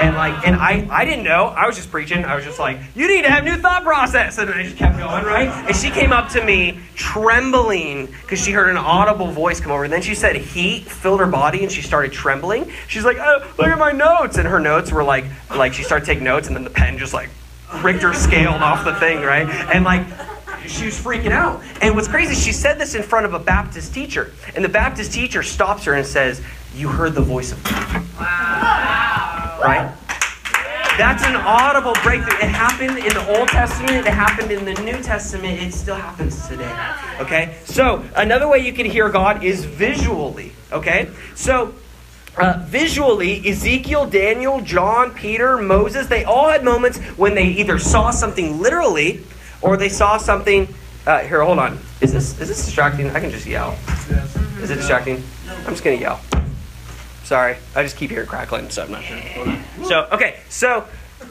[0.00, 1.46] And like, and I, I didn't know.
[1.46, 2.24] I was just preaching.
[2.24, 4.38] I was just like, you need to have new thought process.
[4.38, 5.48] And I just kept going, right?
[5.66, 9.84] And she came up to me trembling because she heard an audible voice come over.
[9.84, 12.70] And then she said heat filled her body and she started trembling.
[12.88, 14.38] She's like, oh, look at my notes.
[14.38, 17.14] And her notes were like, like she started taking notes and then the pen just
[17.14, 17.30] like
[17.82, 19.48] Richter scaled off the thing, right?
[19.74, 20.06] And like,
[20.68, 21.62] she was freaking out.
[21.80, 24.32] And what's crazy, she said this in front of a Baptist teacher.
[24.54, 26.42] And the Baptist teacher stops her and says,
[26.74, 29.22] You heard the voice of God.
[29.60, 29.92] Right?
[30.98, 32.38] That's an audible breakthrough.
[32.38, 36.48] It happened in the Old Testament, it happened in the New Testament, it still happens
[36.48, 36.74] today.
[37.20, 37.58] Okay?
[37.64, 40.52] So, another way you can hear God is visually.
[40.72, 41.10] Okay?
[41.34, 41.74] So,
[42.38, 48.10] uh, visually, Ezekiel, Daniel, John, Peter, Moses, they all had moments when they either saw
[48.10, 49.20] something literally
[49.60, 50.68] or they saw something.
[51.06, 51.78] Uh, here, hold on.
[52.00, 53.10] Is this is this distracting?
[53.10, 53.78] I can just yell.
[54.60, 55.22] Is it distracting?
[55.48, 56.20] I'm just gonna yell.
[57.26, 59.20] Sorry, I just keep hearing crackling, so I'm not sure.
[59.84, 60.86] So, okay, so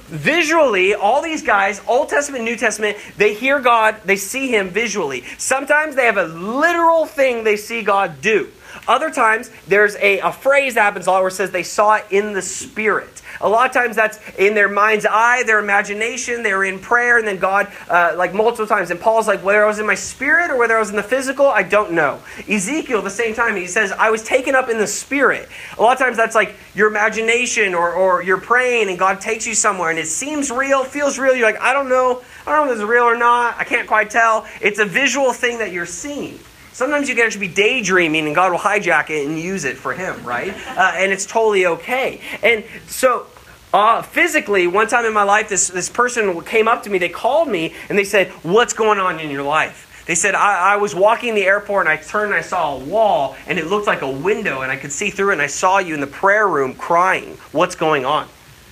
[0.08, 5.24] visually, all these guys, Old Testament, New Testament, they hear God, they see Him visually.
[5.38, 8.52] Sometimes they have a literal thing they see God do.
[8.90, 11.96] Other times, there's a, a phrase that happens a lot where it says they saw
[11.96, 13.22] it in the Spirit.
[13.41, 17.28] A lot of times that's in their mind's eye, their imagination, they're in prayer, and
[17.28, 18.91] then God, uh, like multiple times.
[18.91, 21.04] And Paul's like, whether I was in my spirit or whether I was in the
[21.04, 22.19] physical, I don't know.
[22.50, 25.50] Ezekiel, at the same time, he says, I was taken up in the spirit.
[25.78, 29.45] A lot of times that's like your imagination or, or you're praying and God takes
[29.45, 31.36] you somewhere and it seems real, feels real.
[31.36, 32.21] You're like, I don't know.
[32.48, 33.58] I don't know if is real or not.
[33.58, 34.45] I can't quite tell.
[34.62, 36.39] It's a visual thing that you're seeing.
[36.76, 39.94] Sometimes you can actually be daydreaming and God will hijack it and use it for
[39.94, 40.54] Him, right?
[40.78, 42.20] Uh, and it's totally okay.
[42.44, 43.28] And so,
[43.74, 47.08] uh, physically, one time in my life, this, this person came up to me, they
[47.08, 50.04] called me, and they said, What's going on in your life?
[50.06, 52.80] They said, I, I was walking the airport and I turned and I saw a
[52.80, 55.48] wall and it looked like a window and I could see through it and I
[55.48, 57.38] saw you in the prayer room crying.
[57.54, 58.28] What's going on?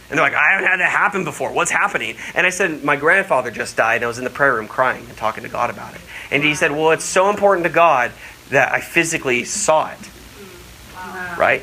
[0.09, 1.51] And they're like, I haven't had that happen before.
[1.51, 2.17] What's happening?
[2.35, 5.05] And I said, My grandfather just died and I was in the prayer room crying
[5.07, 6.01] and talking to God about it.
[6.33, 8.11] And he said, Well, it's so important to God
[8.49, 10.09] that I physically saw it.
[11.37, 11.61] Right?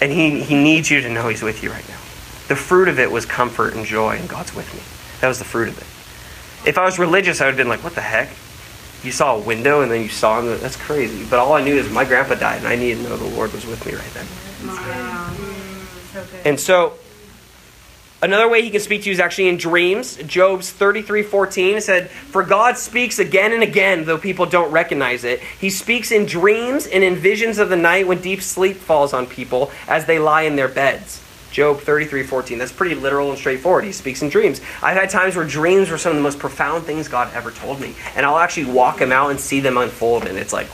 [0.00, 1.98] And he, he needs you to know He's with you right now.
[2.48, 4.80] The fruit of it was comfort and joy, and God's with me.
[5.20, 6.68] That was the fruit of it.
[6.68, 8.28] If I was religious, I would have been like, What the heck?
[9.02, 10.46] You saw a window and then you saw him.
[10.60, 11.24] That's crazy.
[11.28, 13.52] But all I knew is my grandpa died, and I needed to know the Lord
[13.52, 14.26] was with me right then.
[14.66, 15.30] Wow.
[15.32, 16.48] Mm-hmm.
[16.48, 16.94] And so
[18.22, 20.16] another way he can speak to you is actually in dreams.
[20.26, 25.40] Job's 33 14 said, For God speaks again and again, though people don't recognize it.
[25.40, 29.26] He speaks in dreams and in visions of the night when deep sleep falls on
[29.26, 31.22] people as they lie in their beds.
[31.50, 32.58] Job 33 14.
[32.58, 33.84] That's pretty literal and straightforward.
[33.84, 34.60] He speaks in dreams.
[34.82, 37.80] I've had times where dreams were some of the most profound things God ever told
[37.80, 37.94] me.
[38.16, 40.68] And I'll actually walk them out and see them unfold, and it's like.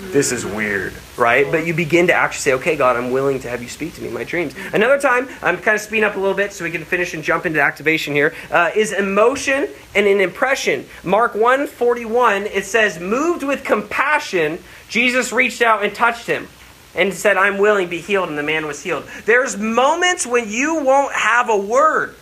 [0.00, 1.46] This is weird, right?
[1.50, 4.00] But you begin to actually say, okay, God, I'm willing to have you speak to
[4.00, 4.54] me in my dreams.
[4.72, 7.22] Another time, I'm kind of speeding up a little bit so we can finish and
[7.22, 8.34] jump into activation here.
[8.50, 10.86] Uh, is emotion and an impression.
[11.04, 14.58] Mark 1 41, it says, moved with compassion,
[14.88, 16.48] Jesus reached out and touched him.
[16.92, 19.04] And said, I'm willing, be healed, and the man was healed.
[19.24, 22.16] There's moments when you won't have a word.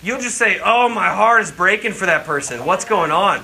[0.00, 2.64] You'll just say, Oh, my heart is breaking for that person.
[2.64, 3.42] What's going on?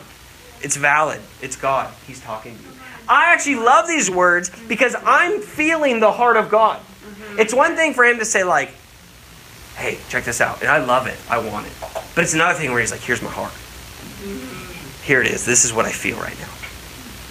[0.62, 1.20] It's valid.
[1.42, 1.92] It's God.
[2.06, 2.65] He's talking to you.
[3.08, 6.80] I actually love these words because I'm feeling the heart of God.
[6.80, 7.40] Mm-hmm.
[7.40, 8.70] It's one thing for him to say, like,
[9.76, 10.60] hey, check this out.
[10.60, 11.18] And I love it.
[11.28, 11.72] I want it.
[12.14, 13.52] But it's another thing where he's like, here's my heart.
[13.52, 15.04] Mm-hmm.
[15.04, 15.44] Here it is.
[15.44, 16.52] This is what I feel right now.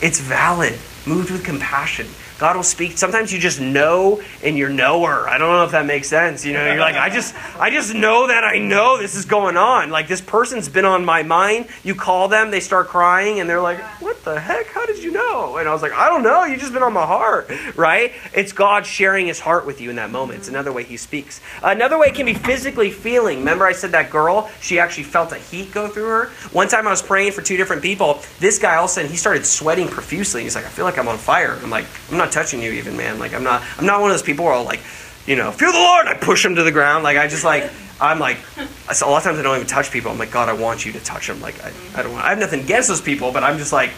[0.02, 0.78] It's valid.
[1.06, 2.08] Moved with compassion.
[2.38, 2.98] God will speak.
[2.98, 5.28] Sometimes you just know and your knower.
[5.30, 6.46] I don't know if that makes sense.
[6.46, 9.56] You know, you're like, I just I just know that I know this is going
[9.58, 9.90] on.
[9.90, 11.68] Like this person's been on my mind.
[11.84, 14.68] You call them, they start crying, and they're like, What the heck?
[14.68, 15.58] How did you know?
[15.58, 17.50] And I was like, I don't know, you just been on my heart.
[17.76, 18.14] Right?
[18.34, 20.40] It's God sharing his heart with you in that moment.
[20.40, 21.42] It's another way he speaks.
[21.64, 23.40] Another way can be physically feeling.
[23.40, 26.26] Remember I said that girl, she actually felt a heat go through her?
[26.52, 28.20] One time I was praying for two different people.
[28.40, 30.44] This guy all of a sudden he started sweating profusely.
[30.44, 31.58] He's like, I feel like I'm on fire.
[31.64, 33.20] I'm like, I'm not touching you even, man.
[33.20, 34.82] Like I'm not I'm not one of those people where I'll like,
[35.26, 36.08] you know, feel the Lord.
[36.08, 37.04] I push him to the ground.
[37.04, 37.70] Like I just like
[38.00, 40.12] I'm like a lot of times I don't even touch people.
[40.12, 41.42] I'm like, God, I want you to touch them.
[41.42, 43.92] Like I, I don't want I have nothing against those people, but I'm just like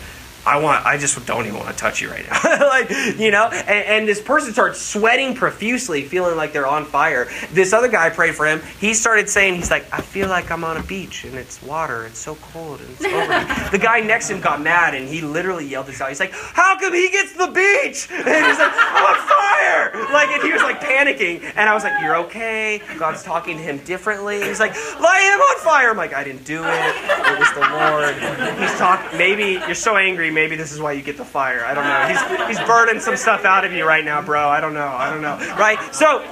[0.46, 2.40] I want, I just don't even want to touch you right now.
[2.68, 7.28] like, you know, and, and this person starts sweating profusely, feeling like they're on fire.
[7.52, 8.62] This other guy prayed for him.
[8.80, 12.06] He started saying, he's like, I feel like I'm on a beach and it's water.
[12.06, 13.72] It's so cold and it's over.
[13.72, 16.10] The guy next to him got mad and he literally yelled this out.
[16.10, 18.08] He's like, how come he gets the beach?
[18.28, 20.14] And he's like, I'm on fire.
[20.14, 21.42] Like, and he was like panicking.
[21.56, 22.82] And I was like, you're okay.
[23.00, 24.44] God's talking to him differently.
[24.44, 25.90] He's like, I am on fire.
[25.90, 26.68] I'm like, I didn't do it.
[26.68, 28.60] It was the Lord.
[28.60, 30.30] He's talking, maybe you're so angry.
[30.38, 31.66] Maybe this is why you get the fire.
[31.66, 32.46] I don't know.
[32.46, 34.48] He's, he's burning some stuff out of you right now, bro.
[34.48, 34.86] I don't know.
[34.86, 35.36] I don't know.
[35.58, 35.80] Right?
[35.96, 36.24] So,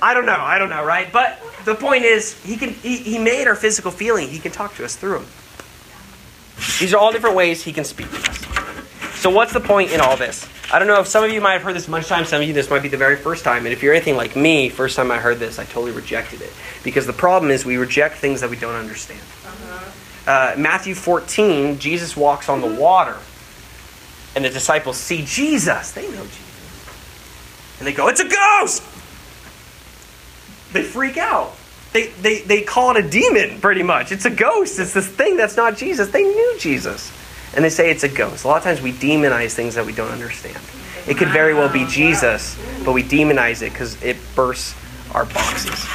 [0.00, 0.32] I don't know.
[0.32, 1.12] I don't know, right?
[1.12, 2.70] But the point is, he can.
[2.70, 4.28] He, he made our physical feeling.
[4.30, 5.26] He can talk to us through them.
[6.80, 8.38] These are all different ways he can speak to us.
[9.20, 10.48] So what's the point in all this?
[10.72, 12.24] I don't know if some of you might have heard this much time.
[12.24, 13.66] Some of you, this might be the very first time.
[13.66, 16.52] And if you're anything like me, first time I heard this, I totally rejected it
[16.82, 19.20] because the problem is we reject things that we don't understand.
[20.26, 23.18] Uh, Matthew 14, Jesus walks on the water,
[24.34, 25.92] and the disciples see Jesus.
[25.92, 28.82] They know Jesus, and they go, "It's a ghost."
[30.72, 31.54] They freak out.
[31.92, 34.10] They, they, they call it a demon, pretty much.
[34.10, 34.80] It's a ghost.
[34.80, 36.08] It's this thing that's not Jesus.
[36.10, 37.12] They knew Jesus.
[37.54, 38.44] And they say it's a ghost.
[38.44, 40.58] A lot of times we demonize things that we don't understand.
[41.06, 44.74] It could very well be Jesus, but we demonize it because it bursts
[45.14, 45.86] our boxes.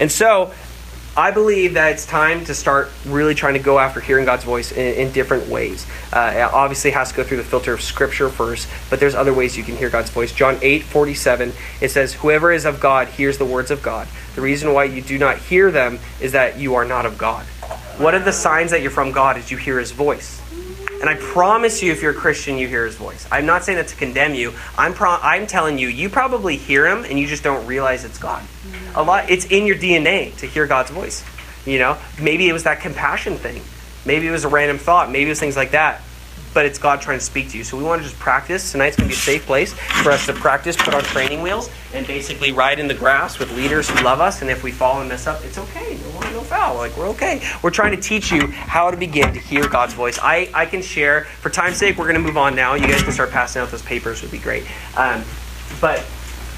[0.00, 0.52] And so
[1.18, 4.70] I believe that it's time to start really trying to go after hearing God's voice
[4.70, 5.86] in, in different ways.
[6.12, 9.32] Uh, it obviously has to go through the filter of Scripture first, but there's other
[9.32, 10.30] ways you can hear God's voice.
[10.30, 14.06] John 8 47, it says, Whoever is of God hears the words of God.
[14.34, 17.46] The reason why you do not hear them is that you are not of God.
[17.96, 20.42] One of the signs that you're from God is you hear His voice.
[21.00, 23.26] And I promise you, if you're a Christian, you hear His voice.
[23.30, 24.54] I'm not saying that to condemn you.
[24.78, 28.18] I'm pro- I'm telling you, you probably hear Him, and you just don't realize it's
[28.18, 28.42] God.
[28.94, 29.30] A lot.
[29.30, 31.24] It's in your DNA to hear God's voice.
[31.66, 33.60] You know, maybe it was that compassion thing.
[34.06, 35.10] Maybe it was a random thought.
[35.10, 36.00] Maybe it was things like that.
[36.56, 37.64] But it's God trying to speak to you.
[37.64, 38.72] So we want to just practice.
[38.72, 41.68] Tonight's going to be a safe place for us to practice, put on training wheels,
[41.92, 44.40] and basically ride in the grass with leaders who love us.
[44.40, 45.98] And if we fall and mess up, it's okay.
[45.98, 46.76] No no foul.
[46.76, 47.42] Like, we're okay.
[47.62, 50.18] We're trying to teach you how to begin to hear God's voice.
[50.22, 52.74] I, I can share, for time's sake, we're going to move on now.
[52.74, 54.64] You guys can start passing out those papers, would be great.
[54.96, 55.24] Um,
[55.80, 56.04] but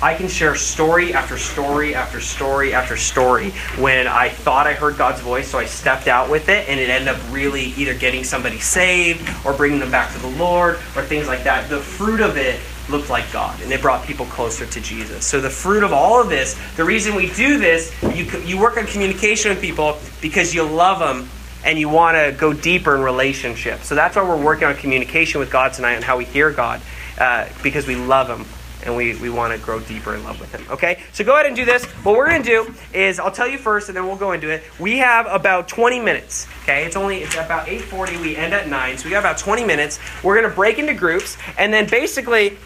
[0.01, 4.97] I can share story after story after story after story when I thought I heard
[4.97, 8.23] God's voice, so I stepped out with it, and it ended up really either getting
[8.23, 11.69] somebody saved or bringing them back to the Lord or things like that.
[11.69, 15.27] The fruit of it looked like God, and it brought people closer to Jesus.
[15.27, 18.77] So the fruit of all of this, the reason we do this, you you work
[18.77, 21.29] on communication with people because you love them
[21.65, 23.81] and you want to go deeper in relationship.
[23.81, 26.81] So that's why we're working on communication with God tonight and how we hear God
[27.19, 28.47] uh, because we love Him
[28.85, 30.65] and we, we want to grow deeper in love with him.
[30.71, 31.03] Okay?
[31.13, 31.85] So go ahead and do this.
[32.05, 34.51] What we're going to do is I'll tell you first and then we'll go into
[34.51, 34.63] it.
[34.79, 36.47] We have about 20 minutes.
[36.63, 36.85] Okay?
[36.85, 38.21] It's only it's about 8:40.
[38.21, 38.99] We end at 9.
[38.99, 39.99] So we got about 20 minutes.
[40.23, 42.57] We're going to break into groups and then basically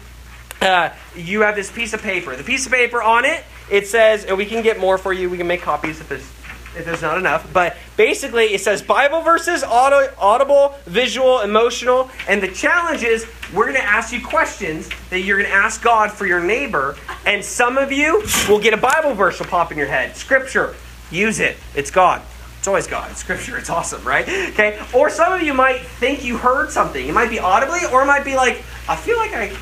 [0.61, 2.35] uh, you have this piece of paper.
[2.35, 5.29] The piece of paper on it, it says, and we can get more for you.
[5.29, 6.29] We can make copies if there's
[6.75, 7.51] if there's not enough.
[7.53, 12.09] But basically, it says Bible verses, audible, visual, emotional.
[12.27, 15.81] And the challenge is we're going to ask you questions that you're going to ask
[15.81, 16.95] God for your neighbor.
[17.25, 20.15] And some of you will get a Bible verse will pop in your head.
[20.15, 20.75] Scripture,
[21.11, 21.57] use it.
[21.75, 22.21] It's God.
[22.57, 23.11] It's always God.
[23.11, 23.57] It's scripture.
[23.57, 24.23] It's awesome, right?
[24.23, 24.79] Okay.
[24.93, 27.05] Or some of you might think you heard something.
[27.05, 29.53] It might be audibly, or it might be like, I feel like I'm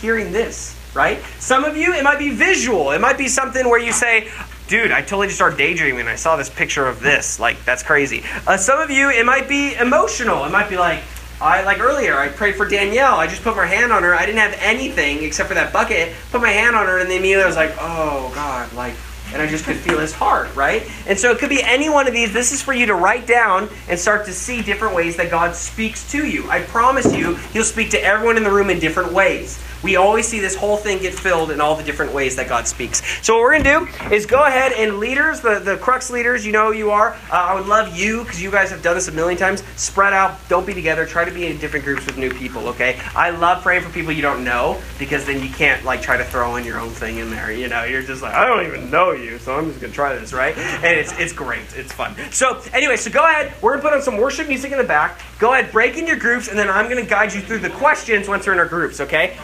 [0.00, 1.20] hearing this, right?
[1.40, 2.92] Some of you, it might be visual.
[2.92, 4.30] It might be something where you say,
[4.68, 6.08] dude, I totally just started daydreaming.
[6.08, 7.38] I saw this picture of this.
[7.38, 8.22] Like, that's crazy.
[8.46, 10.44] Uh, some of you, it might be emotional.
[10.44, 11.02] It might be like,
[11.40, 13.16] I like earlier, I prayed for Danielle.
[13.16, 14.14] I just put my hand on her.
[14.14, 16.14] I didn't have anything except for that bucket.
[16.30, 18.94] Put my hand on her, and then immediately I was like, oh God, like,
[19.32, 20.88] and I just could feel his heart, right?
[21.06, 22.32] And so it could be any one of these.
[22.32, 25.54] This is for you to write down and start to see different ways that God
[25.54, 26.48] speaks to you.
[26.48, 29.62] I promise you, He'll speak to everyone in the room in different ways.
[29.86, 32.66] We always see this whole thing get filled in all the different ways that God
[32.66, 33.04] speaks.
[33.24, 36.44] So what we're going to do is go ahead and leaders, the, the crux leaders,
[36.44, 37.12] you know who you are.
[37.30, 39.62] Uh, I would love you, because you guys have done this a million times.
[39.76, 40.40] Spread out.
[40.48, 41.06] Don't be together.
[41.06, 42.98] Try to be in different groups with new people, okay?
[43.14, 46.24] I love praying for people you don't know, because then you can't, like, try to
[46.24, 47.52] throw in your own thing in there.
[47.52, 49.94] You know, you're just like, I don't even know you, so I'm just going to
[49.94, 50.58] try this, right?
[50.58, 51.62] And it's, it's great.
[51.76, 52.16] It's fun.
[52.32, 53.54] So anyway, so go ahead.
[53.62, 55.20] We're going to put on some worship music in the back.
[55.38, 57.70] Go ahead, break in your groups, and then I'm going to guide you through the
[57.70, 59.38] questions once we're in our groups, okay?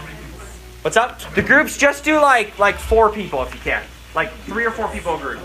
[0.83, 1.21] What's up?
[1.37, 3.85] The groups just do like like four people if you can.
[4.17, 5.41] Like three or four people a group.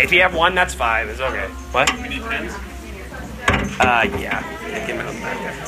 [0.00, 1.10] If you have one, that's five.
[1.10, 1.46] It's okay.
[1.72, 1.94] What?
[2.00, 2.54] We need pens.
[3.78, 4.40] Uh, yeah.
[4.62, 5.66] Take him out back.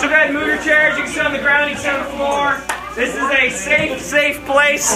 [0.00, 0.96] So go ahead, move your chairs.
[0.96, 1.70] You can sit on the ground.
[1.70, 2.81] You can sit on the floor.
[2.94, 4.92] This is a safe, safe place.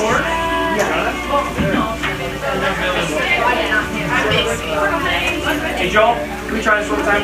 [5.76, 7.22] Hey Joel, can we try this one time?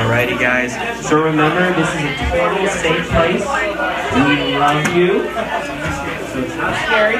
[0.00, 0.74] Alrighty guys.
[1.06, 3.46] So remember, this is a total safe place.
[4.14, 5.30] We love you.
[6.32, 7.18] So it's not scary.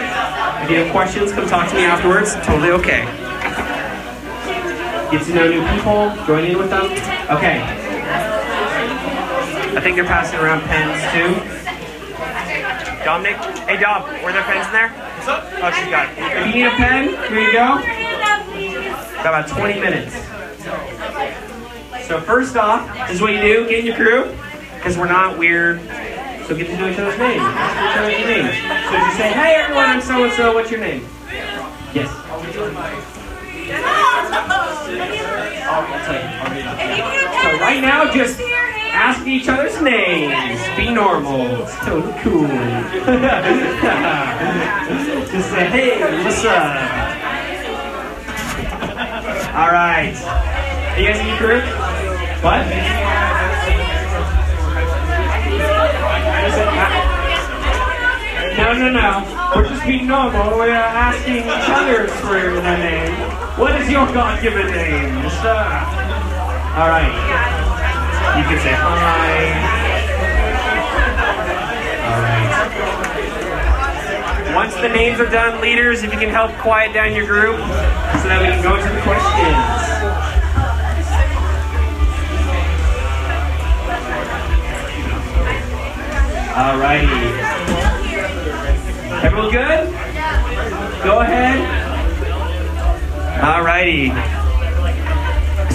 [0.65, 2.35] If you have questions, come talk to me afterwards.
[2.45, 3.05] Totally okay.
[5.13, 6.87] Get to know new people, join in with them.
[7.31, 7.80] Okay.
[9.77, 11.35] I think they're passing around pens too.
[13.05, 13.37] Dominic,
[13.69, 14.89] hey Dom, were there pens in there?
[14.91, 15.45] What's up?
[15.63, 16.19] Oh, she's got it.
[16.19, 17.79] If you need a pen, here you go.
[19.23, 20.15] Got about 20 minutes.
[22.07, 24.37] So first off, this is what you do, get in your crew,
[24.75, 25.81] because we're not weird.
[26.47, 27.41] So get to know each other's names.
[27.41, 28.53] Ask each other's names.
[28.91, 31.07] So if you say, hey everyone, I'm so and so, what's your name?
[31.95, 32.11] Yes.
[32.13, 32.43] Oh,
[35.87, 36.27] I'll tell you.
[36.27, 36.75] I'll read it.
[37.41, 38.41] So right now, just
[39.01, 40.61] ask each other's names.
[40.77, 41.63] Be normal.
[41.63, 42.43] It's totally cool.
[45.33, 46.77] just say, hey, what's up?
[49.57, 50.13] All right.
[50.93, 51.61] Are you guys in your crew?
[52.45, 52.67] What?
[58.59, 59.53] No, no, no.
[59.57, 60.59] We're just being normal.
[60.59, 63.15] We're asking each other for their name.
[63.59, 65.23] What is your God-given name?
[65.23, 67.60] Just, uh, all right.
[68.37, 69.81] You can say hi.
[72.07, 72.71] All right.
[74.55, 78.29] Once the names are done, leaders, if you can help quiet down your group so
[78.29, 79.81] that we can go to the questions.
[86.61, 87.31] Alrighty.
[89.25, 89.89] Everyone good?
[91.05, 91.59] Go ahead.
[93.41, 94.40] Alrighty.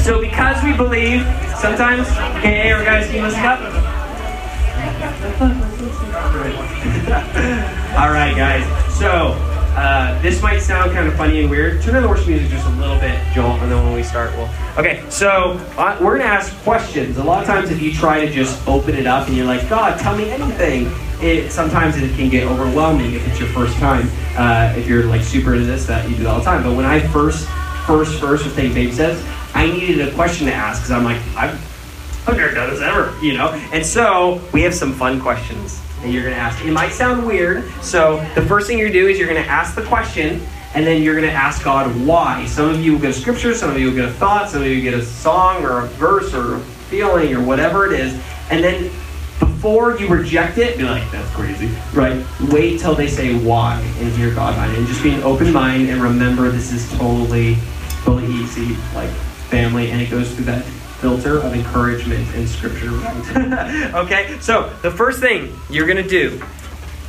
[0.06, 1.24] So because we believe,
[1.58, 3.60] sometimes, okay, hey, guys, can you listen up?
[8.00, 8.64] All right, guys.
[8.96, 9.32] So
[9.76, 11.82] uh, this might sound kind of funny and weird.
[11.82, 14.32] Turn on the worship music just a little bit, Joel, and then when we start,
[14.36, 14.48] we'll.
[14.78, 17.18] Okay, so uh, we're gonna ask questions.
[17.18, 19.68] A lot of times, if you try to just open it up and you're like,
[19.68, 20.88] God, tell me anything,
[21.20, 24.08] it sometimes it can get overwhelming if it's your first time.
[24.38, 26.62] Uh, if you're like super into this, that you do all the time.
[26.62, 27.48] But when I first,
[27.88, 29.20] first, first was taking baby steps,
[29.56, 33.18] I needed a question to ask because I'm like, I've, I've never done this ever,
[33.22, 33.50] you know.
[33.72, 36.64] And so we have some fun questions that you're gonna ask.
[36.64, 37.64] It might sound weird.
[37.82, 40.42] So the first thing you do is you're gonna ask the question,
[40.76, 42.46] and then you're gonna ask God why.
[42.48, 44.62] Some of you will get a scripture, some of you will get a thought, some
[44.62, 48.14] of you get a song or a verse or a feeling or whatever it is,
[48.52, 48.92] and then
[49.40, 52.24] before you reject it, be like, that's crazy, right?
[52.52, 54.80] Wait till they say why and hear God behind it.
[54.80, 57.58] And just be an open mind and remember this is totally,
[58.04, 59.10] totally easy, like
[59.50, 60.64] family, and it goes through that
[61.00, 63.94] filter of encouragement and scripture, right?
[63.96, 66.42] okay, so the first thing you're gonna do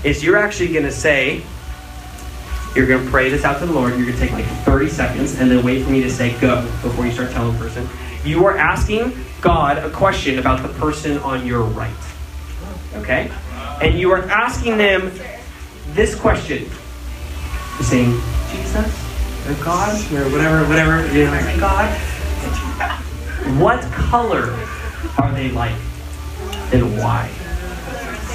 [0.05, 1.43] is you're actually gonna say,
[2.75, 3.97] you're gonna pray this out to the Lord.
[3.97, 7.07] You're gonna take like 30 seconds and then wait for me to say go before
[7.07, 7.89] you start telling the person.
[8.25, 11.95] You are asking God a question about the person on your right.
[12.97, 13.31] Okay?
[13.81, 15.13] And you are asking them
[15.93, 16.65] this question.
[16.65, 18.21] You're saying,
[18.51, 22.16] Jesus, or God, or whatever, whatever, you know, God,
[23.61, 24.57] what color
[25.19, 25.77] are they like?
[26.73, 27.29] And why?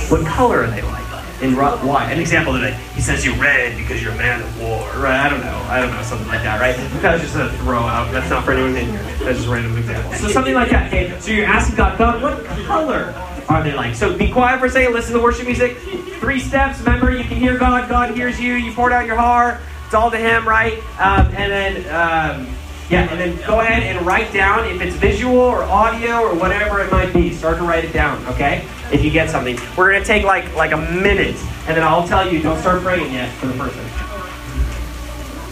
[0.10, 1.02] What color are they like?
[1.42, 2.12] And why?
[2.12, 2.80] An example today.
[2.94, 4.88] He says you're red because you're a man of war.
[4.96, 5.20] Right?
[5.20, 5.66] I don't know.
[5.70, 6.04] I don't know.
[6.04, 6.76] Something like that, right?
[7.02, 8.12] That was just a throw out.
[8.12, 9.02] That's not for anyone in here.
[9.20, 10.14] That's just a random example.
[10.14, 10.88] So something like that.
[10.88, 11.20] Okay.
[11.20, 13.12] So you're asking God, God, what color
[13.50, 13.96] are they like?
[13.96, 14.94] So be quiet for a second.
[14.94, 15.78] Listen to worship music.
[16.20, 16.80] Three steps.
[16.80, 17.90] Remember, you can hear God.
[17.90, 18.54] God hears you.
[18.54, 19.62] You poured out your heart.
[19.86, 20.78] It's all to Him, right?
[21.00, 22.38] Um, and then.
[22.46, 22.48] Um,
[22.92, 26.82] yeah, and then go ahead and write down if it's visual or audio or whatever
[26.82, 27.34] it might be.
[27.34, 28.68] Start to write it down, okay?
[28.92, 29.58] If you get something.
[29.78, 31.38] We're gonna take like like a minute,
[31.68, 32.42] and then I'll tell you.
[32.42, 33.82] Don't start praying yet for the person.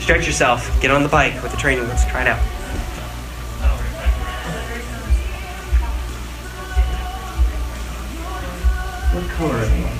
[0.01, 0.69] Stretch yourself.
[0.81, 2.05] Get on the bike with the training wheels.
[2.07, 2.39] Try it out.
[9.15, 9.98] What color are they?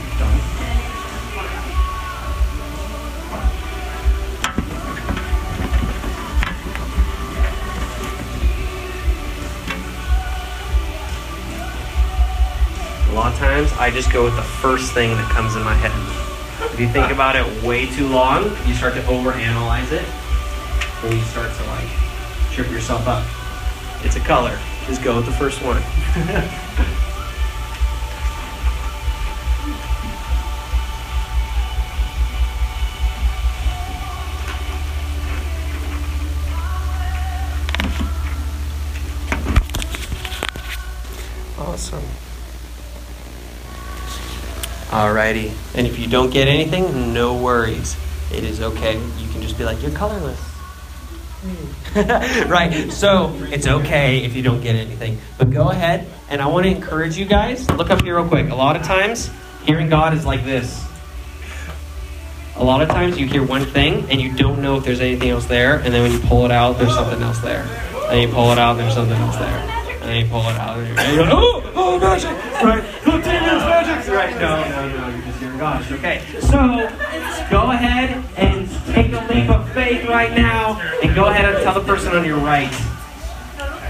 [13.19, 15.91] Lot of times, I just go with the first thing that comes in my head.
[16.71, 20.07] If you think about it way too long, you start to overanalyze it,
[21.03, 21.89] and you start to like
[22.53, 23.25] trip yourself up.
[24.05, 24.57] It's a color.
[24.87, 25.83] Just go with the first one.
[44.89, 45.53] Alrighty.
[45.75, 47.95] And if you don't get anything, no worries.
[48.31, 48.95] It is okay.
[48.95, 50.39] You can just be like, you're colorless.
[51.95, 52.91] right.
[52.91, 55.19] So it's okay if you don't get anything.
[55.37, 57.69] But go ahead, and I want to encourage you guys.
[57.71, 58.49] Look up here real quick.
[58.49, 59.29] A lot of times,
[59.63, 60.83] hearing God is like this.
[62.55, 65.29] A lot of times you hear one thing and you don't know if there's anything
[65.29, 67.61] else there, and then when you pull it out, there's something else there.
[68.09, 69.47] And you pull it out, there's something else there.
[69.47, 72.31] And then you pull it out, and you're, like, oh, oh, magic!
[75.89, 75.99] Just.
[75.99, 76.57] Okay, so
[77.49, 81.73] go ahead and take a leap of faith right now, and go ahead and tell
[81.73, 82.71] the person on your right.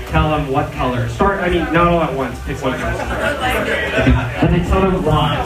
[0.07, 1.07] Tell them what color.
[1.09, 2.39] Start, I mean, not all at once.
[2.45, 3.01] Pick one person.
[3.01, 5.45] And then tell them why.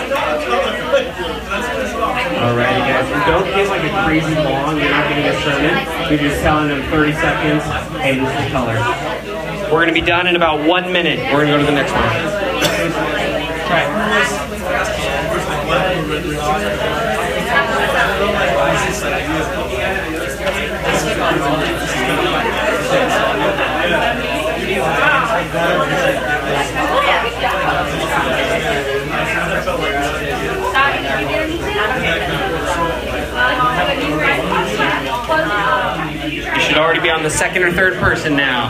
[1.09, 3.07] Alrighty, guys.
[3.07, 5.73] we don't get like a crazy long, you're not getting a sermon.
[6.09, 7.63] You're just telling them 30 seconds,
[8.01, 8.77] hey, this is the color.
[9.71, 11.19] We're going to be done in about one minute.
[11.33, 12.01] We're going to go to the next one.
[13.67, 14.51] Try it.
[36.53, 38.69] You should already be on the second or third person now.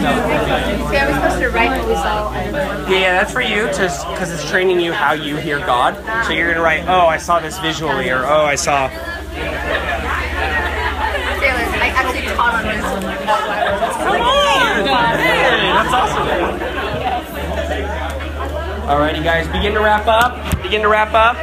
[0.00, 2.32] Yeah, we're supposed to write what we saw.
[2.88, 5.94] Yeah, that's for you, because it's training you how you hear God.
[6.26, 8.88] So you're gonna write, oh, I saw this visually, or oh, I saw.
[11.82, 12.82] I actually taught on this.
[14.00, 14.86] Come on!
[15.18, 16.26] Hey, that's awesome.
[18.88, 20.62] Alrighty, guys, begin to wrap up.
[20.62, 21.36] Begin to wrap up.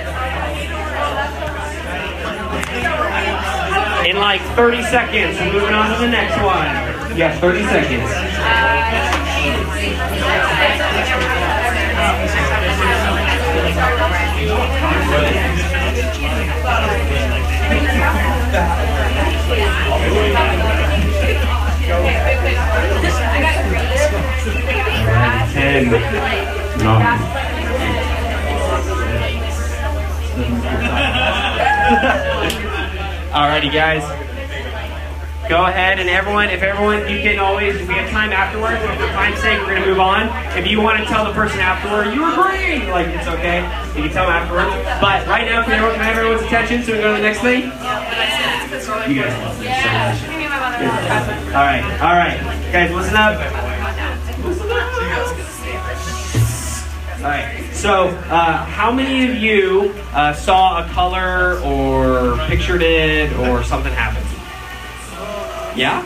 [4.05, 7.17] In like 30 seconds, we're moving on to the next one.
[7.17, 8.26] Yeah, 30 seconds.
[25.53, 25.97] Ten, uh,
[26.77, 27.17] nine,
[33.33, 34.03] Alrighty, guys.
[35.49, 38.99] Go ahead and everyone, if everyone, you can always, if we have time afterwards, but
[38.99, 40.27] for time's sake, we're gonna move on.
[40.59, 43.63] If you want to tell the person afterward, you agree, like it's okay.
[43.95, 44.75] You can tell them afterwards.
[44.99, 47.21] But right now, can, everyone, can I have everyone's attention so we can go to
[47.21, 47.63] the next thing?
[47.63, 50.19] You guys love this so much.
[51.55, 52.43] All right, all right,
[52.75, 53.39] guys, listen up.
[54.43, 54.83] Listen up.
[57.23, 57.69] All right.
[57.73, 63.93] So, uh, how many of you uh, saw a color or pictured it or something
[63.93, 64.26] happen?
[65.77, 66.05] Yeah?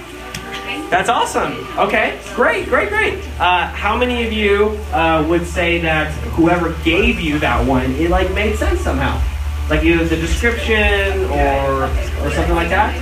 [0.89, 1.65] That's awesome.
[1.78, 3.24] Okay, great, great, great.
[3.39, 8.09] Uh, how many of you uh, would say that whoever gave you that one, it
[8.09, 9.22] like made sense somehow?
[9.69, 12.93] Like either the description or or something like that?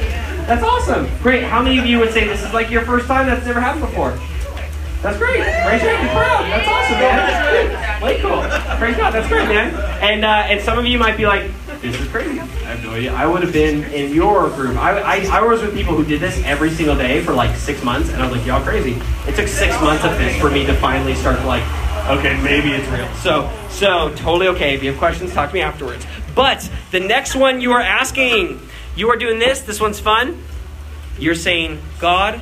[0.45, 1.09] That's awesome.
[1.23, 1.43] Great.
[1.43, 3.25] How many of you would say this is like your first time?
[3.25, 4.11] That's never happened before.
[5.01, 5.39] That's great.
[5.39, 6.09] Raise your hand.
[6.11, 6.43] Proud.
[6.45, 8.01] That's awesome, man.
[8.01, 8.77] That's cool.
[8.77, 9.13] Praise God.
[9.13, 9.73] That's great, man.
[10.03, 11.49] And uh, and some of you might be like,
[11.81, 12.39] this is crazy.
[12.39, 13.13] I have no idea.
[13.13, 14.75] I would have been in your group.
[14.77, 17.83] I, I, I was with people who did this every single day for like six
[17.83, 19.01] months, and I was like, y'all crazy.
[19.27, 21.63] It took six months of this for me to finally start like,
[22.09, 23.07] okay, maybe it's real.
[23.15, 24.75] So so totally okay.
[24.75, 26.05] If you have questions, talk to me afterwards.
[26.35, 28.59] But the next one you are asking,
[28.95, 29.61] you are doing this.
[29.61, 30.43] This one's fun.
[31.17, 32.41] You're saying, God,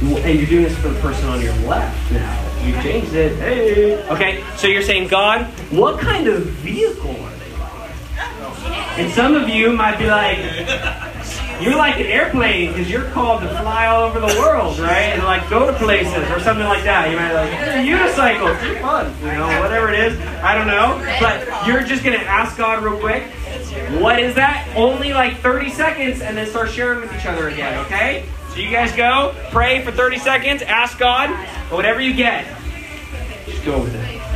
[0.00, 2.64] and you're doing this for the person on your left now.
[2.64, 3.36] You changed it.
[3.36, 4.02] Hey.
[4.08, 7.16] Okay, so you're saying, God, what kind of vehicle?
[9.00, 10.36] And some of you might be like,
[11.62, 15.14] you're like an airplane because you're called to fly all over the world, right?
[15.14, 17.10] And like go to places or something like that.
[17.10, 20.20] You might be like, a unicycle, fun, you know, whatever it is.
[20.42, 20.98] I don't know.
[21.18, 23.22] But you're just gonna ask God real quick,
[24.02, 24.70] what is that?
[24.76, 28.26] Only like 30 seconds and then start sharing with each other again, okay?
[28.50, 31.30] So you guys go, pray for 30 seconds, ask God,
[31.72, 32.46] whatever you get,
[33.46, 34.29] just go with it.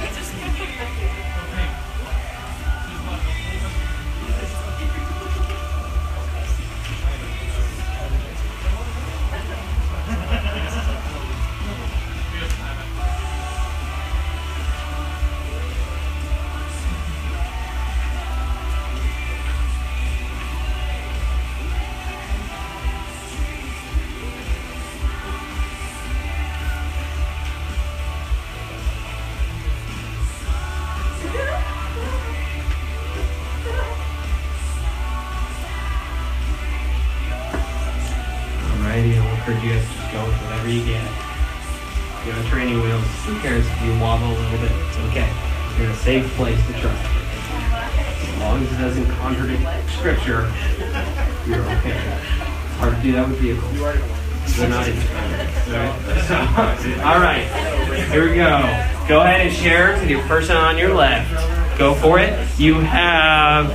[58.14, 58.60] Here we go.
[59.08, 61.28] Go ahead and share to the person on your left.
[61.76, 62.32] Go for it.
[62.60, 63.66] You have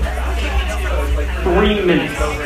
[1.43, 2.38] three minutes.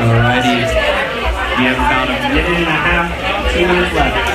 [0.00, 0.60] Alrighty.
[1.56, 3.08] We have about a minute and a half,
[3.52, 4.29] two minutes left.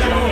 [0.00, 0.27] Hallelujah.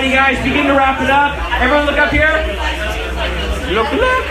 [0.00, 1.36] Alrighty, guys, begin to wrap it up.
[1.60, 2.32] Everyone, look up here.
[3.68, 4.24] Look, look.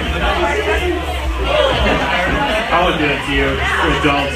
[2.73, 4.33] I would do it to you, to adults.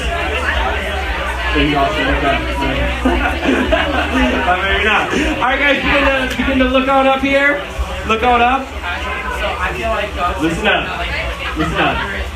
[1.50, 2.38] So you also look up.
[4.46, 5.10] Uh, maybe not.
[5.42, 7.60] All right, guys, begin to, begin to look on up here.
[8.06, 8.62] Look on up.
[10.40, 10.86] Listen up.
[11.58, 11.98] Listen up.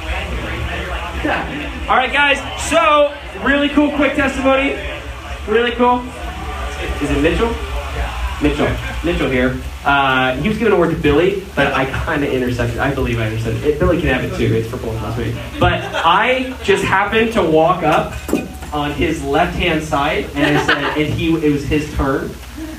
[1.18, 1.86] Yeah.
[1.88, 2.38] All right, guys.
[2.68, 3.12] So,
[3.44, 4.76] really cool, quick testimony.
[5.48, 6.04] Really cool.
[7.02, 7.52] Is it Mitchell?
[8.42, 8.68] Mitchell.
[9.04, 9.60] Mitchell here.
[9.84, 12.78] Uh, he was giving a word to Billy, but I kind of intersected.
[12.78, 13.64] I believe I intersected.
[13.64, 14.54] It, Billy can have it too.
[14.54, 15.18] It's for both of us.
[15.18, 15.38] maybe.
[15.58, 18.14] But I just happened to walk up
[18.72, 22.30] on his left-hand side, and I said, and he, it was his turn.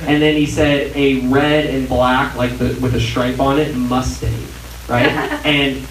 [0.01, 3.75] And then he said a red and black, like the with a stripe on it,
[3.75, 4.33] Mustang,
[4.87, 5.09] right?
[5.45, 5.85] And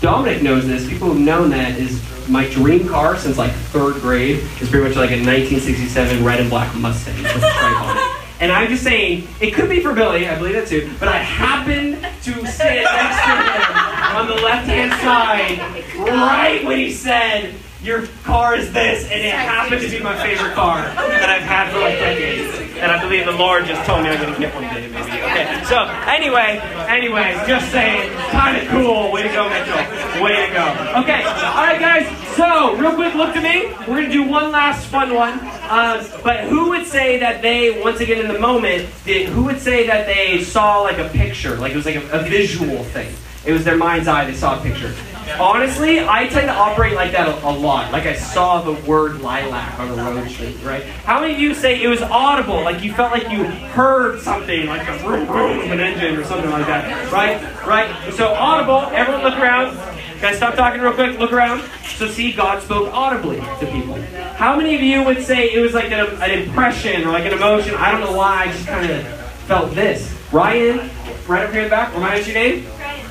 [0.00, 0.88] Dominic knows this.
[0.88, 4.96] People who've known that is my dream car since like third grade is pretty much
[4.96, 7.99] like a 1967 red and black Mustang with a stripe on it.
[8.40, 11.18] And I'm just saying, it could be for Billy, I believe that too, but I
[11.18, 15.60] happened to sit next to him on the left hand side
[16.08, 20.52] right when he said, Your car is this, and it happened to be my favorite
[20.52, 22.76] car that I've had for like decades.
[22.76, 25.12] And I believe the Lord just told me I'm gonna get one day, maybe.
[25.24, 29.10] Okay, so anyway, anyway, just saying, kind of cool.
[29.12, 30.22] Way to go, Mitchell.
[30.22, 31.00] Way to go.
[31.00, 32.36] Okay, all right, guys.
[32.36, 33.68] So, real quick, look to me.
[33.88, 35.40] We're gonna do one last fun one.
[35.70, 39.60] Um, but who would say that they, once again in the moment, did, who would
[39.60, 43.14] say that they saw like a picture, like it was like a, a visual thing?
[43.46, 44.26] It was their mind's eye.
[44.26, 44.94] They saw a picture.
[45.38, 47.92] Honestly, I tend to operate like that a, a lot.
[47.92, 50.82] Like I saw the word lilac on the road street, right?
[51.04, 52.62] How many of you say it was audible?
[52.62, 56.24] Like you felt like you heard something, like a vroom vroom of an engine or
[56.24, 57.40] something like that, right?
[57.66, 58.14] Right?
[58.14, 58.80] So audible.
[58.94, 59.76] Everyone, look around.
[60.20, 61.18] Guys, stop talking real quick.
[61.18, 61.62] Look around.
[61.96, 64.00] So see, God spoke audibly to people.
[64.36, 67.32] How many of you would say it was like an, an impression or like an
[67.32, 67.74] emotion?
[67.74, 68.44] I don't know why.
[68.44, 69.06] I just kind of
[69.46, 70.14] felt this.
[70.32, 70.90] Ryan,
[71.26, 71.92] right up here in the back.
[71.94, 72.66] Remind us your name.
[72.78, 73.06] Ryan.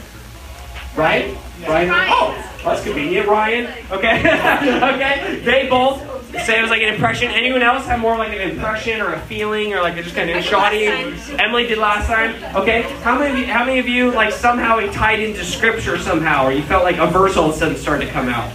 [0.95, 1.37] Ryan?
[1.67, 1.89] Ryan?
[2.09, 3.27] Oh, that's convenient.
[3.27, 3.65] Ryan.
[3.91, 4.19] Okay.
[4.19, 5.39] okay.
[5.43, 6.01] They both
[6.45, 7.31] say it was like an impression.
[7.31, 10.29] Anyone else have more like an impression or a feeling or like a just kind
[10.29, 10.87] of shoddy?
[11.37, 12.35] Emily did last time.
[12.55, 12.83] Okay.
[13.01, 16.45] How many of you, how many of you like somehow it tied into scripture somehow
[16.45, 18.51] or you felt like a verse all of a sudden started to come out?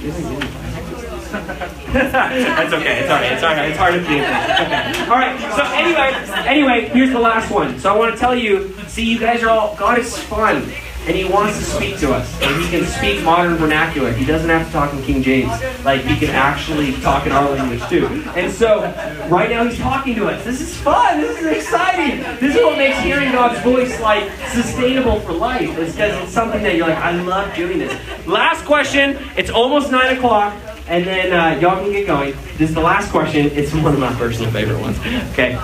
[1.92, 3.00] That's okay.
[3.00, 3.32] It's alright.
[3.32, 3.68] It's alright.
[3.70, 4.24] It's hard to think.
[4.24, 5.10] Okay.
[5.10, 5.38] All right.
[5.54, 6.12] So anyway,
[6.48, 7.78] anyway, here's the last one.
[7.78, 8.72] So I want to tell you.
[8.88, 9.76] See, you guys are all.
[9.76, 10.62] God is fun,
[11.06, 14.12] and He wants to speak to us, and He can speak modern vernacular.
[14.12, 15.50] He doesn't have to talk in King James.
[15.84, 18.06] Like He can actually talk in our language too.
[18.36, 18.82] And so,
[19.28, 20.44] right now He's talking to us.
[20.44, 21.20] This is fun.
[21.20, 22.20] This is exciting.
[22.40, 25.76] This is what makes hearing God's voice like sustainable for life.
[25.78, 28.26] It's because it's something that you're like, I love doing this.
[28.26, 29.18] Last question.
[29.36, 30.56] It's almost nine o'clock.
[30.86, 32.34] And then uh, y'all can get going.
[32.56, 33.46] This is the last question.
[33.46, 34.98] It's one of my personal favorite ones.
[35.32, 35.56] Okay.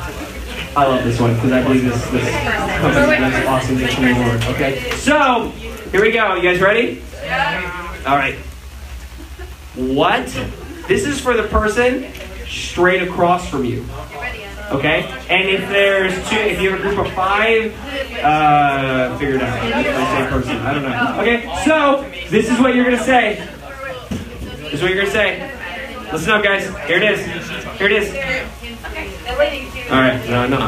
[0.76, 2.28] I love this one because I believe this this
[2.80, 4.54] comes this awesome.
[4.54, 4.90] Okay.
[4.96, 5.48] So
[5.90, 6.34] here we go.
[6.34, 7.02] You guys ready?
[7.22, 8.02] Yeah.
[8.06, 8.36] All right.
[9.74, 10.26] What?
[10.86, 12.12] This is for the person
[12.46, 13.86] straight across from you.
[14.70, 15.04] Okay?
[15.30, 17.72] And if there's two, if you have a group of five,
[18.22, 19.62] uh, figure it out.
[19.62, 20.56] Same person.
[20.58, 21.20] I don't know.
[21.22, 23.48] Okay, so this is what you're gonna say.
[24.58, 25.52] This is what you're gonna say.
[26.12, 26.66] Listen up, guys.
[26.86, 27.24] Here it is.
[27.78, 28.65] Here it is.
[29.26, 30.18] All right.
[30.28, 30.58] No, no.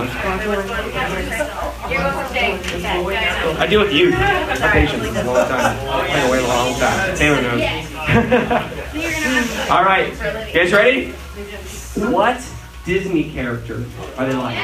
[3.59, 4.15] I deal with youth.
[4.15, 5.77] My patience is a long time.
[5.89, 7.17] I can wait a long time.
[7.17, 7.61] Taylor knows.
[9.71, 10.09] All right.
[10.49, 11.13] You guys ready?
[12.13, 12.41] What
[12.85, 13.85] Disney character
[14.17, 14.57] are they like?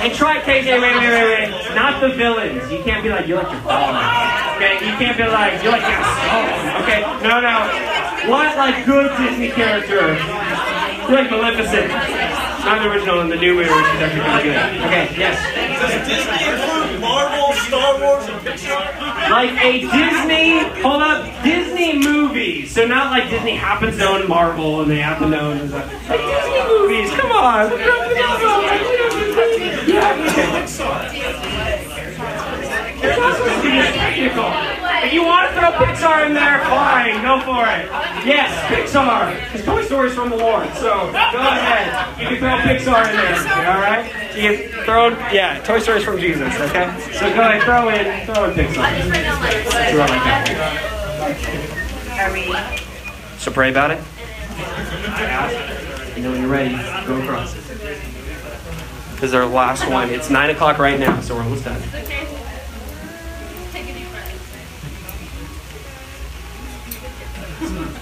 [0.00, 1.74] And try KJ, wait, wait, wait, wait.
[1.74, 2.70] Not the villains.
[2.72, 4.56] You can't be like, you're like Jafar.
[4.56, 4.74] Okay?
[4.86, 6.82] You can't be like, you're like your son.
[6.82, 7.00] Okay?
[7.22, 7.68] No, no.
[8.30, 10.14] What, like, good Disney character?
[11.08, 11.90] You're like Maleficent.
[12.64, 14.56] Not the original, and the new movie, which is actually pretty good.
[14.86, 15.36] Okay, yes.
[15.80, 19.30] Does Disney include Marvel, Star Wars, and Pixar?
[19.30, 22.66] Like a Disney, hold up, Disney movie.
[22.66, 25.50] So not like Disney happens to own Marvel and they have to know.
[25.52, 26.08] and stuff.
[26.08, 27.70] Like Disney movies, come on.
[33.02, 34.50] Not supposed to be this technical.
[35.02, 37.88] If you want to throw Pixar in there, fine, go for it.
[38.26, 39.34] Yes, Pixar.
[39.50, 42.20] Because Toy Story's from the Lord, so go ahead.
[42.20, 43.38] You can throw Pixar in there,
[43.72, 44.04] all right?
[44.36, 46.90] You can throw, yeah, Toy Story's from Jesus, okay?
[47.12, 48.84] So go ahead, throw in, throw in Pixar.
[49.72, 50.24] That's what I like
[52.20, 52.84] that.
[53.38, 54.00] So pray about it.
[56.14, 56.74] And then when you're ready,
[57.06, 57.54] go across.
[57.54, 60.10] This is our last one.
[60.10, 61.80] It's 9 o'clock right now, so we're almost done.
[67.60, 67.68] Sorry.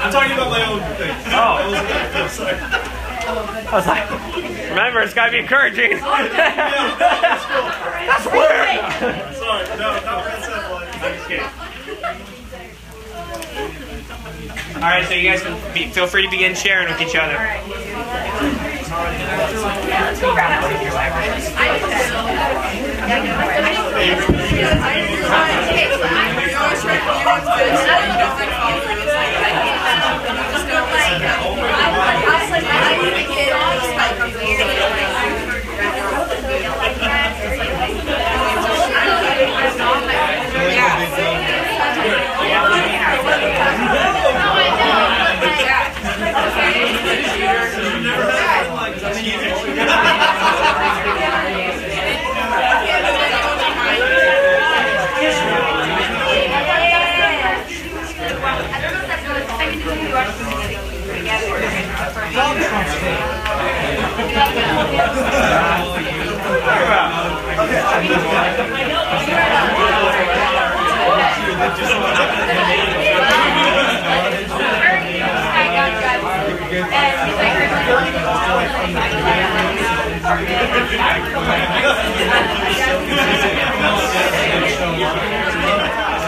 [0.00, 1.14] I'm talking about my own thing.
[1.26, 2.28] Oh.
[2.30, 2.56] Sorry.
[2.56, 4.08] I was like,
[4.70, 5.90] remember, it's got to be encouraging.
[6.00, 7.44] That's
[8.26, 8.80] weird.
[9.36, 9.66] Sorry.
[9.76, 10.86] No, no, that's not funny.
[10.86, 11.69] I'm just kidding.
[14.80, 17.36] All right, so you guys can be, feel free to begin sharing with each other.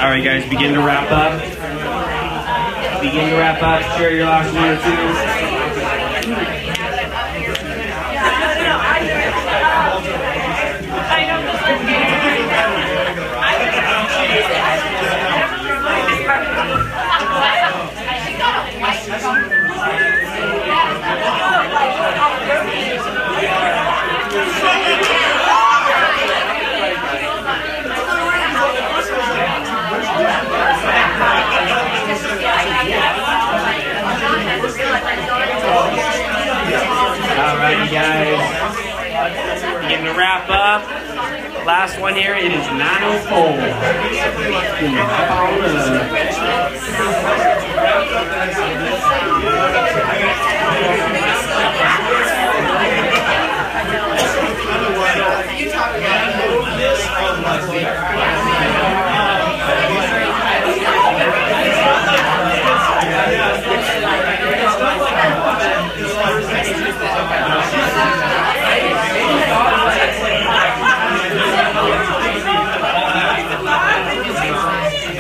[0.03, 1.41] All right, guys, begin to wrap up.
[3.01, 3.83] Begin to wrap up.
[3.97, 5.62] Share your last one or two.
[35.13, 35.19] All
[37.59, 38.41] right, guys.
[39.83, 40.87] Begin to wrap up.
[41.67, 42.35] Last one here.
[42.35, 43.29] It is 904.
[44.79, 45.61] Can you hop on
[58.97, 59.12] up?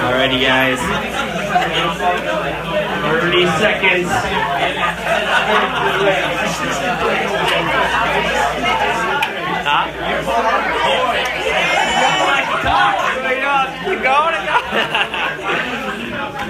[0.03, 0.79] Alrighty, guys.
[3.23, 4.09] 30 seconds.
[9.65, 9.85] Huh?
[13.85, 15.12] Keep going and going.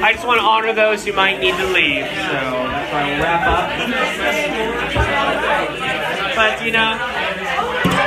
[0.04, 3.22] I just want to honor those who might need to leave, so that's why we'll
[3.22, 3.70] wrap up.
[6.34, 6.98] But you know,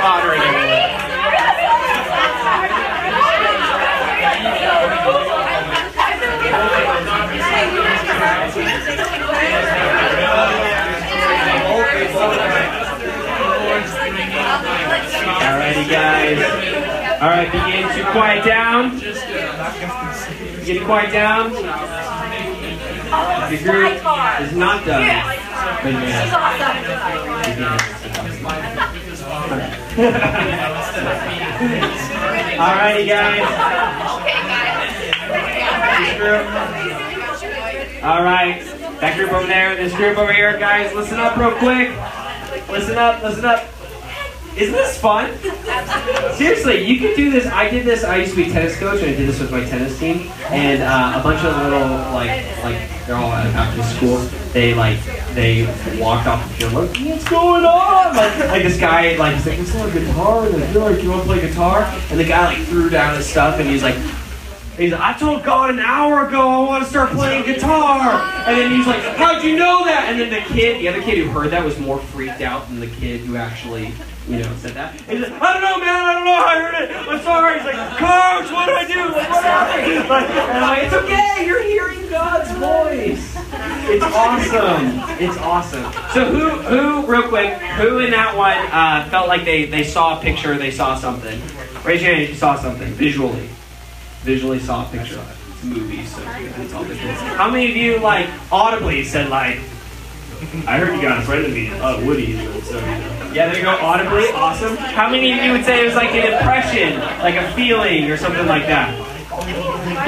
[0.04, 0.92] honor it anyway.
[15.46, 16.38] Alrighty, guys.
[17.22, 19.00] Alright, begin to quiet down.
[19.00, 21.52] To quiet down.
[23.50, 23.92] The group
[24.40, 25.02] is not done.
[25.82, 26.26] But yeah.
[32.56, 33.44] Alrighty, guys.
[35.98, 36.46] This group.
[38.02, 38.60] All right,
[39.00, 41.90] that group over there, this group over here, guys, listen up real quick.
[42.68, 43.64] Listen up, listen up.
[44.56, 45.36] Isn't this fun?
[46.34, 47.46] Seriously, you could do this.
[47.46, 48.04] I did this.
[48.04, 50.30] I used to be tennis coach, and I did this with my tennis team.
[50.48, 52.30] And uh, a bunch of little like
[52.64, 54.18] like they're all after school.
[54.52, 54.98] They like
[55.34, 55.66] they
[56.00, 58.16] walked off the field like, what's going on?
[58.16, 60.46] Like, like this guy like he's like, it's a guitar.
[60.46, 61.82] And feel like you want to play guitar.
[62.10, 63.96] And the guy like threw down his stuff, and he's like.
[64.76, 68.20] He's like, I told God an hour ago I want to start playing guitar.
[68.46, 70.08] And then he's like, How'd you know that?
[70.10, 72.80] And then the kid, the other kid who heard that was more freaked out than
[72.80, 73.94] the kid who actually,
[74.28, 74.92] you know, said that.
[75.00, 76.04] He's like, I don't know, man.
[76.04, 76.96] I don't know how I heard it.
[77.08, 77.54] I'm sorry.
[77.56, 79.00] He's like, Coach, what do I do?
[79.16, 80.08] Like, what happened?
[80.10, 81.46] Like, and I'm like, it's okay.
[81.46, 83.34] You're hearing God's voice.
[83.88, 85.24] It's awesome.
[85.24, 85.92] It's awesome.
[86.12, 90.18] So who, who, real quick, who in that one uh, felt like they, they saw
[90.18, 91.40] a picture, they saw something?
[91.82, 93.48] Raise your hand if you saw something visually
[94.26, 95.36] visually saw a picture of it.
[95.52, 96.20] It's a movie, so
[96.76, 96.84] all.
[97.38, 99.58] How many of you like audibly said like,
[100.66, 103.56] "I heard you got a friend of me, uh, Woody," so you know, Yeah, there
[103.56, 103.70] you go.
[103.70, 104.76] Audibly, awesome.
[104.76, 108.16] How many of you would say it was like an impression, like a feeling, or
[108.16, 108.92] something like that?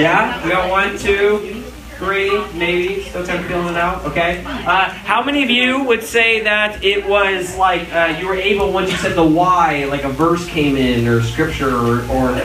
[0.01, 1.63] Yeah, we got one, two,
[1.99, 3.05] three, maybe.
[3.05, 4.05] Still kind of feeling it out.
[4.05, 4.43] Okay.
[4.45, 8.73] Uh, how many of you would say that it was like uh, you were able
[8.73, 12.05] once you said the why, like a verse came in or scripture or.
[12.11, 12.43] or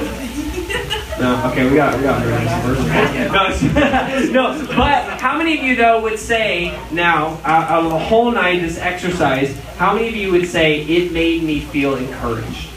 [1.24, 2.22] no, okay, we got, we got.
[4.34, 8.30] No, no, but how many of you though would say now, out of the whole
[8.30, 12.70] night, this exercise, how many of you would say it made me feel encouraged?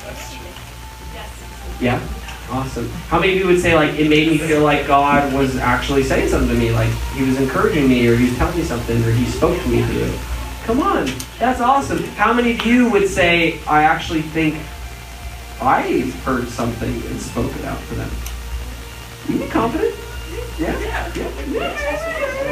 [1.81, 2.01] Yeah?
[2.49, 2.89] Awesome.
[3.09, 6.05] How many of you would say like it made me feel like God was actually
[6.05, 9.03] saying something to me, like He was encouraging me, or He was telling me something,
[9.03, 10.13] or He spoke to me through?
[10.65, 12.05] Come on, that's awesome.
[12.15, 14.55] How many of you would say I actually think
[15.61, 18.11] I heard something and spoke it out to them?
[19.29, 19.95] You be confident.
[20.59, 20.79] Yeah.
[20.79, 21.15] yeah.
[21.49, 21.97] yeah.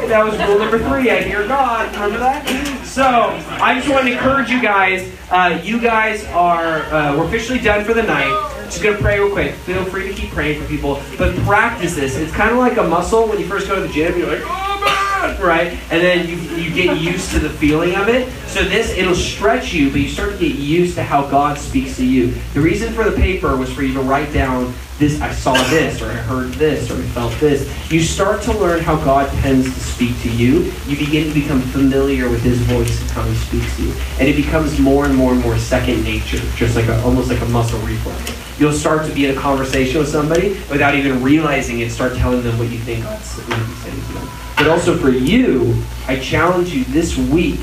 [0.07, 1.09] That was rule number three.
[1.09, 1.91] I hear God.
[1.93, 2.85] Remember that?
[2.85, 5.11] So I just want to encourage you guys.
[5.31, 8.51] Uh, you guys are uh, we're officially done for the night.
[8.65, 9.53] Just gonna pray real quick.
[9.55, 12.15] Feel free to keep praying for people, but practice this.
[12.15, 14.17] It's kind of like a muscle when you first go to the gym.
[14.17, 15.71] You're like, oh man, right?
[15.91, 18.29] And then you you get used to the feeling of it.
[18.47, 21.95] So this it'll stretch you, but you start to get used to how God speaks
[21.97, 22.33] to you.
[22.53, 25.21] The reason for the paper was for you to write down this.
[25.21, 27.69] I saw this, or I heard this, or I felt this.
[27.91, 30.71] You start to learn how God tends to speak to you.
[30.87, 34.27] You begin to become familiar with His voice and how He speaks to you, and
[34.27, 37.45] it becomes more and more and more second nature, just like a, almost like a
[37.45, 38.59] muscle reflex.
[38.59, 41.91] You'll start to be in a conversation with somebody without even realizing it.
[41.91, 44.29] Start telling them what you think God's saying to them.
[44.55, 45.75] But also for you,
[46.07, 47.59] I challenge you this week,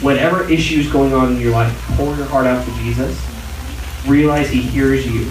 [0.00, 3.24] whatever issues going on in your life, pour your heart out to Jesus.
[4.04, 5.30] Realize He hears you.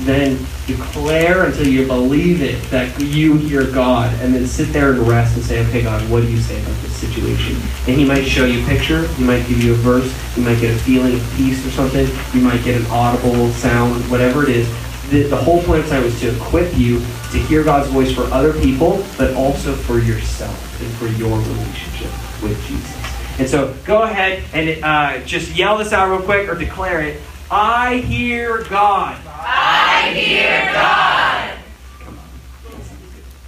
[0.00, 5.00] Then declare until you believe it that you hear God, and then sit there and
[5.08, 8.24] rest and say, "Okay, God, what do you say about this situation?" And He might
[8.24, 9.08] show you a picture.
[9.08, 10.12] He might give you a verse.
[10.36, 12.06] You might get a feeling of peace or something.
[12.32, 14.68] You might get an audible sound, whatever it is.
[15.10, 17.00] The, the whole point of tonight was to equip you
[17.32, 22.12] to hear God's voice for other people, but also for yourself and for your relationship
[22.42, 22.98] with Jesus.
[23.38, 27.20] And so go ahead and uh, just yell this out real quick or declare it.
[27.50, 29.16] I hear God.
[29.50, 31.58] I hear God.
[32.00, 32.80] Come on.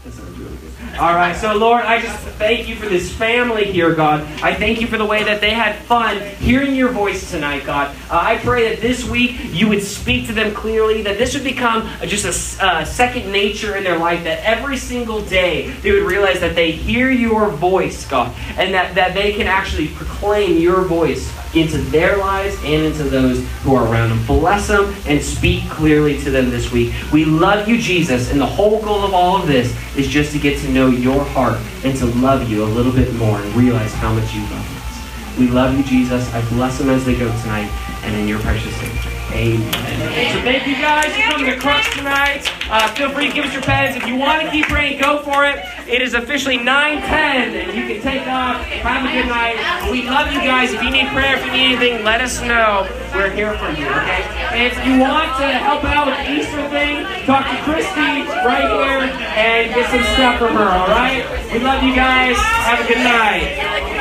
[0.05, 0.99] That sounds really good.
[0.99, 4.23] All right, so Lord, I just thank you for this family here, God.
[4.43, 7.95] I thank you for the way that they had fun hearing your voice tonight, God.
[8.11, 11.45] Uh, I pray that this week you would speak to them clearly, that this would
[11.45, 16.05] become just a uh, second nature in their life, that every single day they would
[16.05, 20.83] realize that they hear your voice, God, and that, that they can actually proclaim your
[20.83, 24.27] voice into their lives and into those who are around them.
[24.27, 26.95] Bless them and speak clearly to them this week.
[27.13, 30.39] We love you, Jesus, and the whole goal of all of this is just to
[30.39, 33.93] get to know your heart and to love you a little bit more and realize
[33.95, 35.39] how much you love us.
[35.39, 36.33] We love you, Jesus.
[36.35, 37.71] I bless them as they go tonight,
[38.05, 39.10] and in your precious name.
[39.33, 40.35] Amen.
[40.35, 42.43] So thank you guys for coming to Crux tonight.
[42.69, 43.97] Uh, feel free to give us your pens.
[43.97, 45.65] If you want to keep praying, go for it.
[45.89, 48.63] It is officially 9-10, and you can take off.
[48.63, 49.59] Have a good night.
[49.91, 50.73] We love you guys.
[50.73, 52.87] If you need prayer, if you need anything, let us know.
[53.15, 54.23] We're here for you, okay?
[54.55, 58.71] And if you want to help out with the Easter thing, talk to Christy right
[58.71, 61.27] here and get some stuff from her, all right?
[61.53, 62.37] We love you guys.
[62.37, 64.00] Have a good night.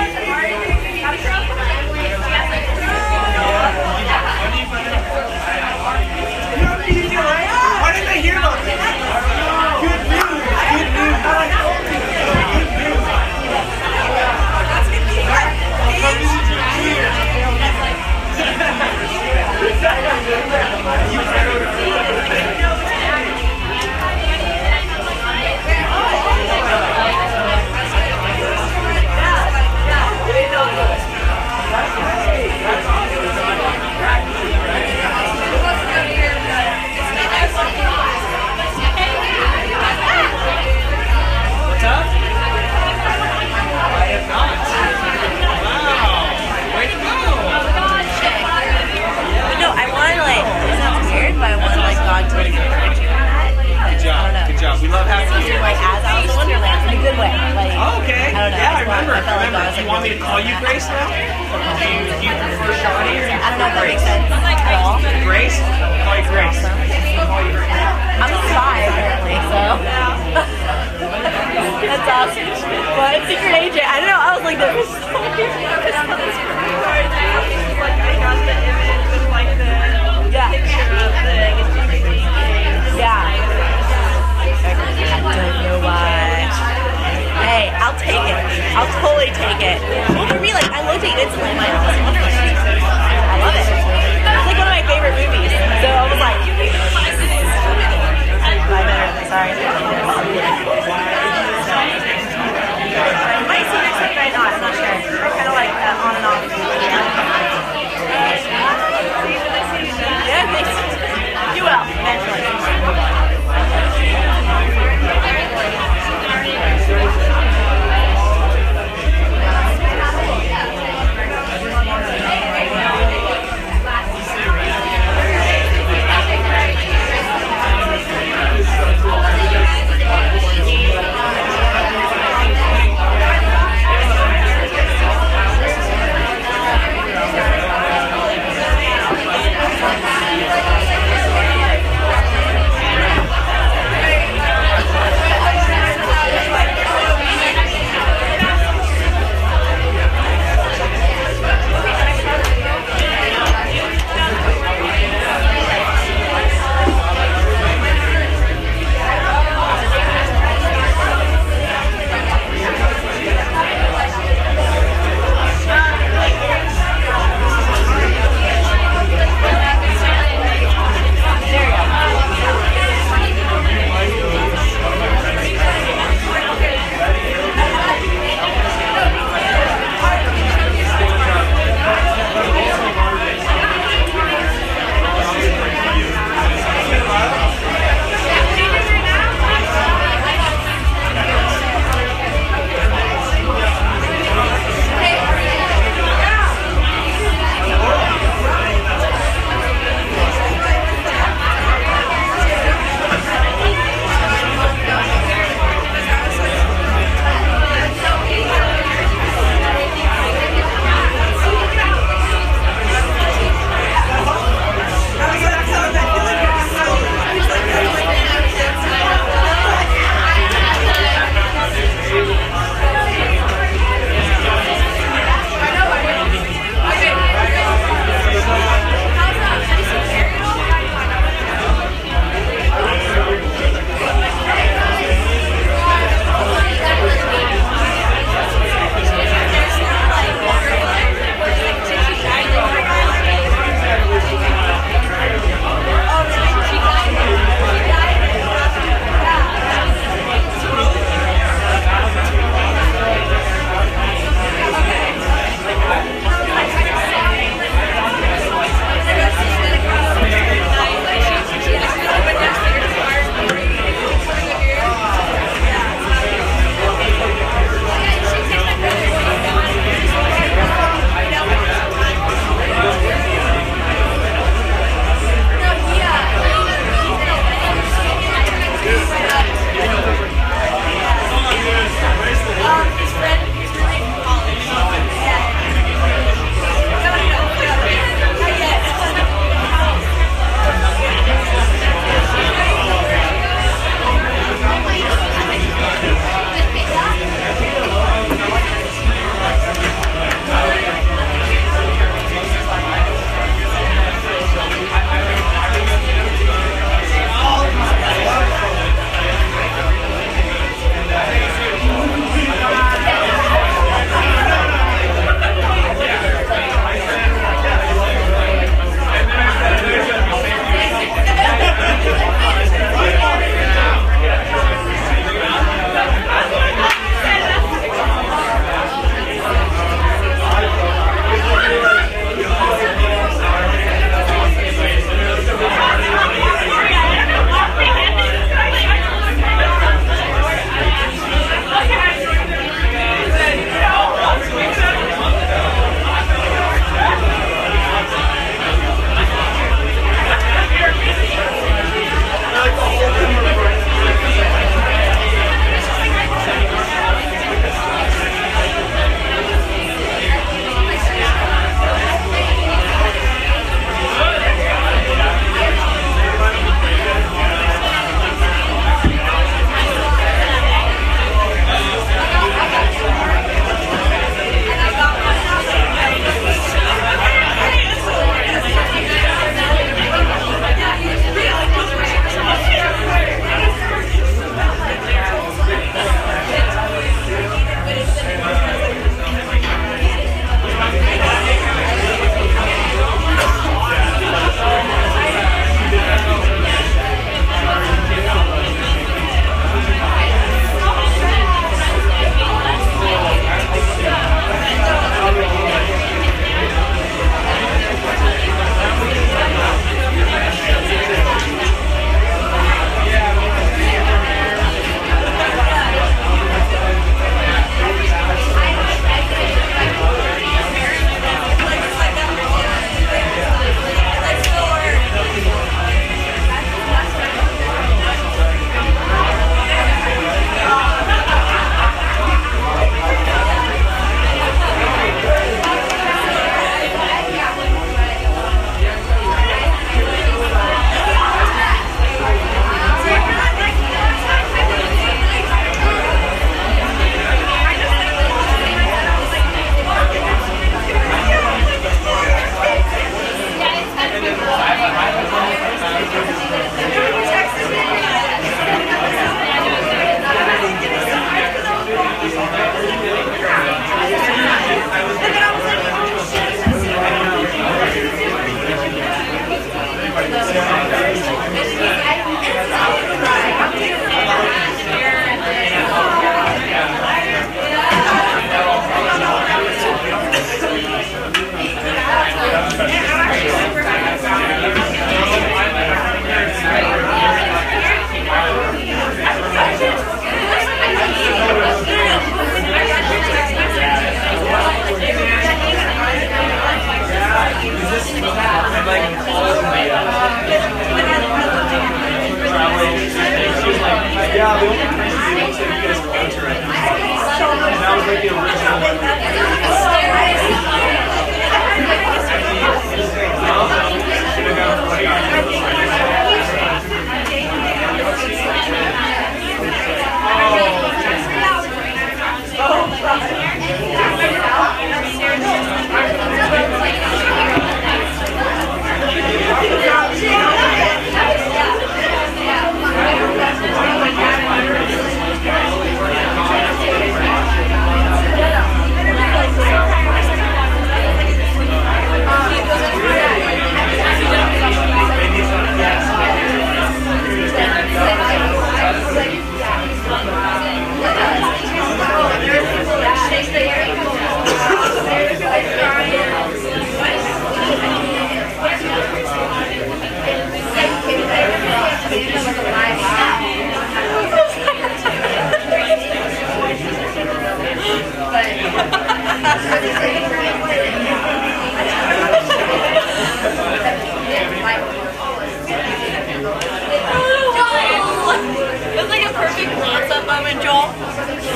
[578.90, 580.26] It was like a perfect glance up
[580.62, 580.94] Joel.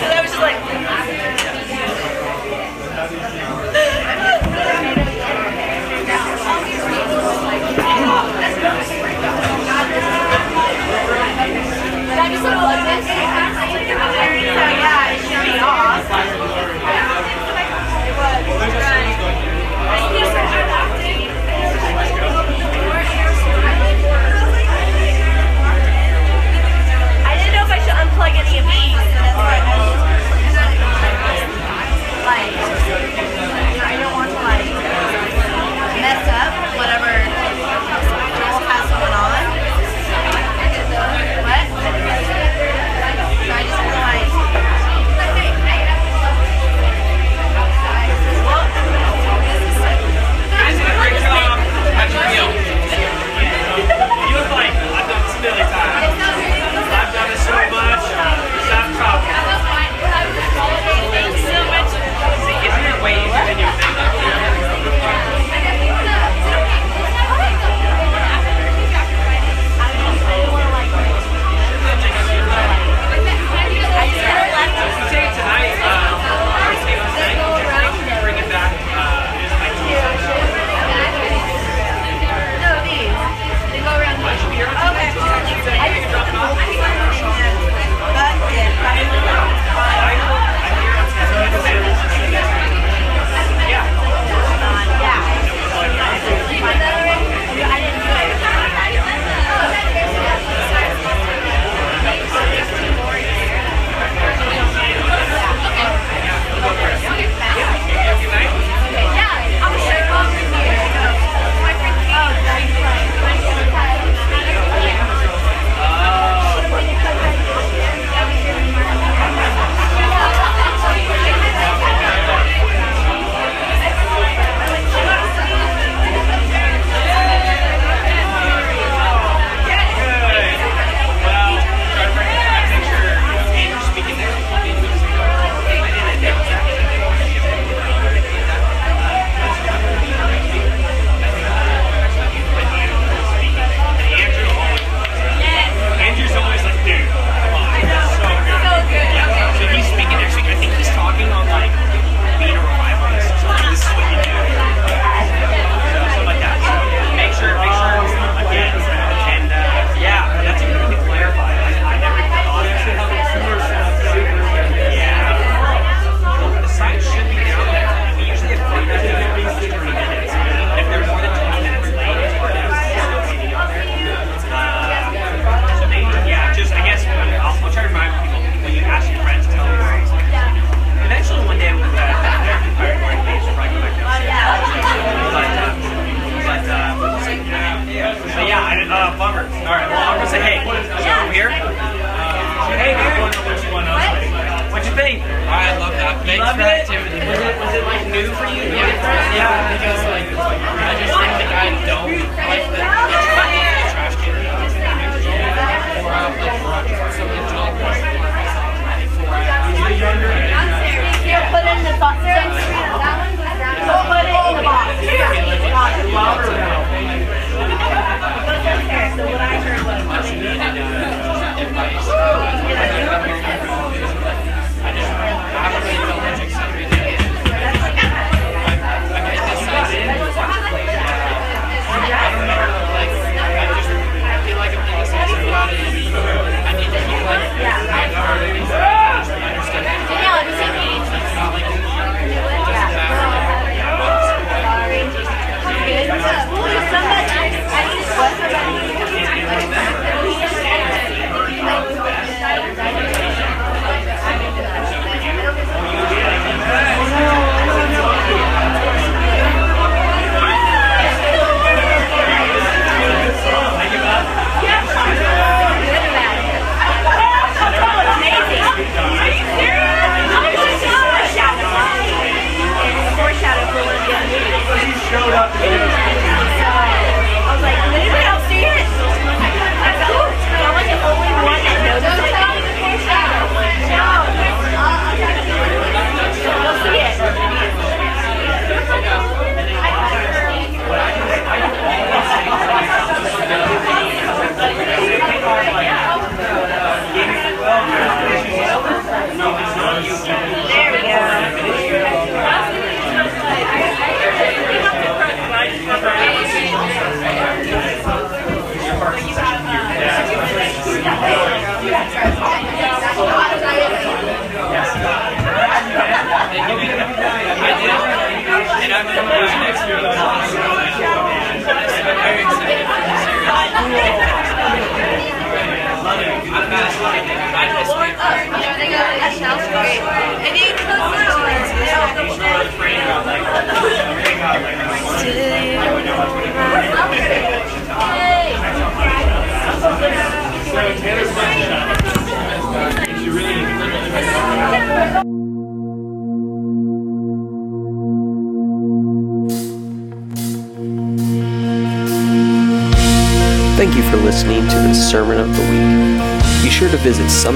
[0.01, 0.57] And I was just like...
[14.83, 15.53] Yeah, it should be.
[18.53, 19.02] It was
[29.35, 29.82] All right.
[63.55, 63.92] Thank you.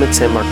[0.08, 0.47] Visit summitsanmarcos.com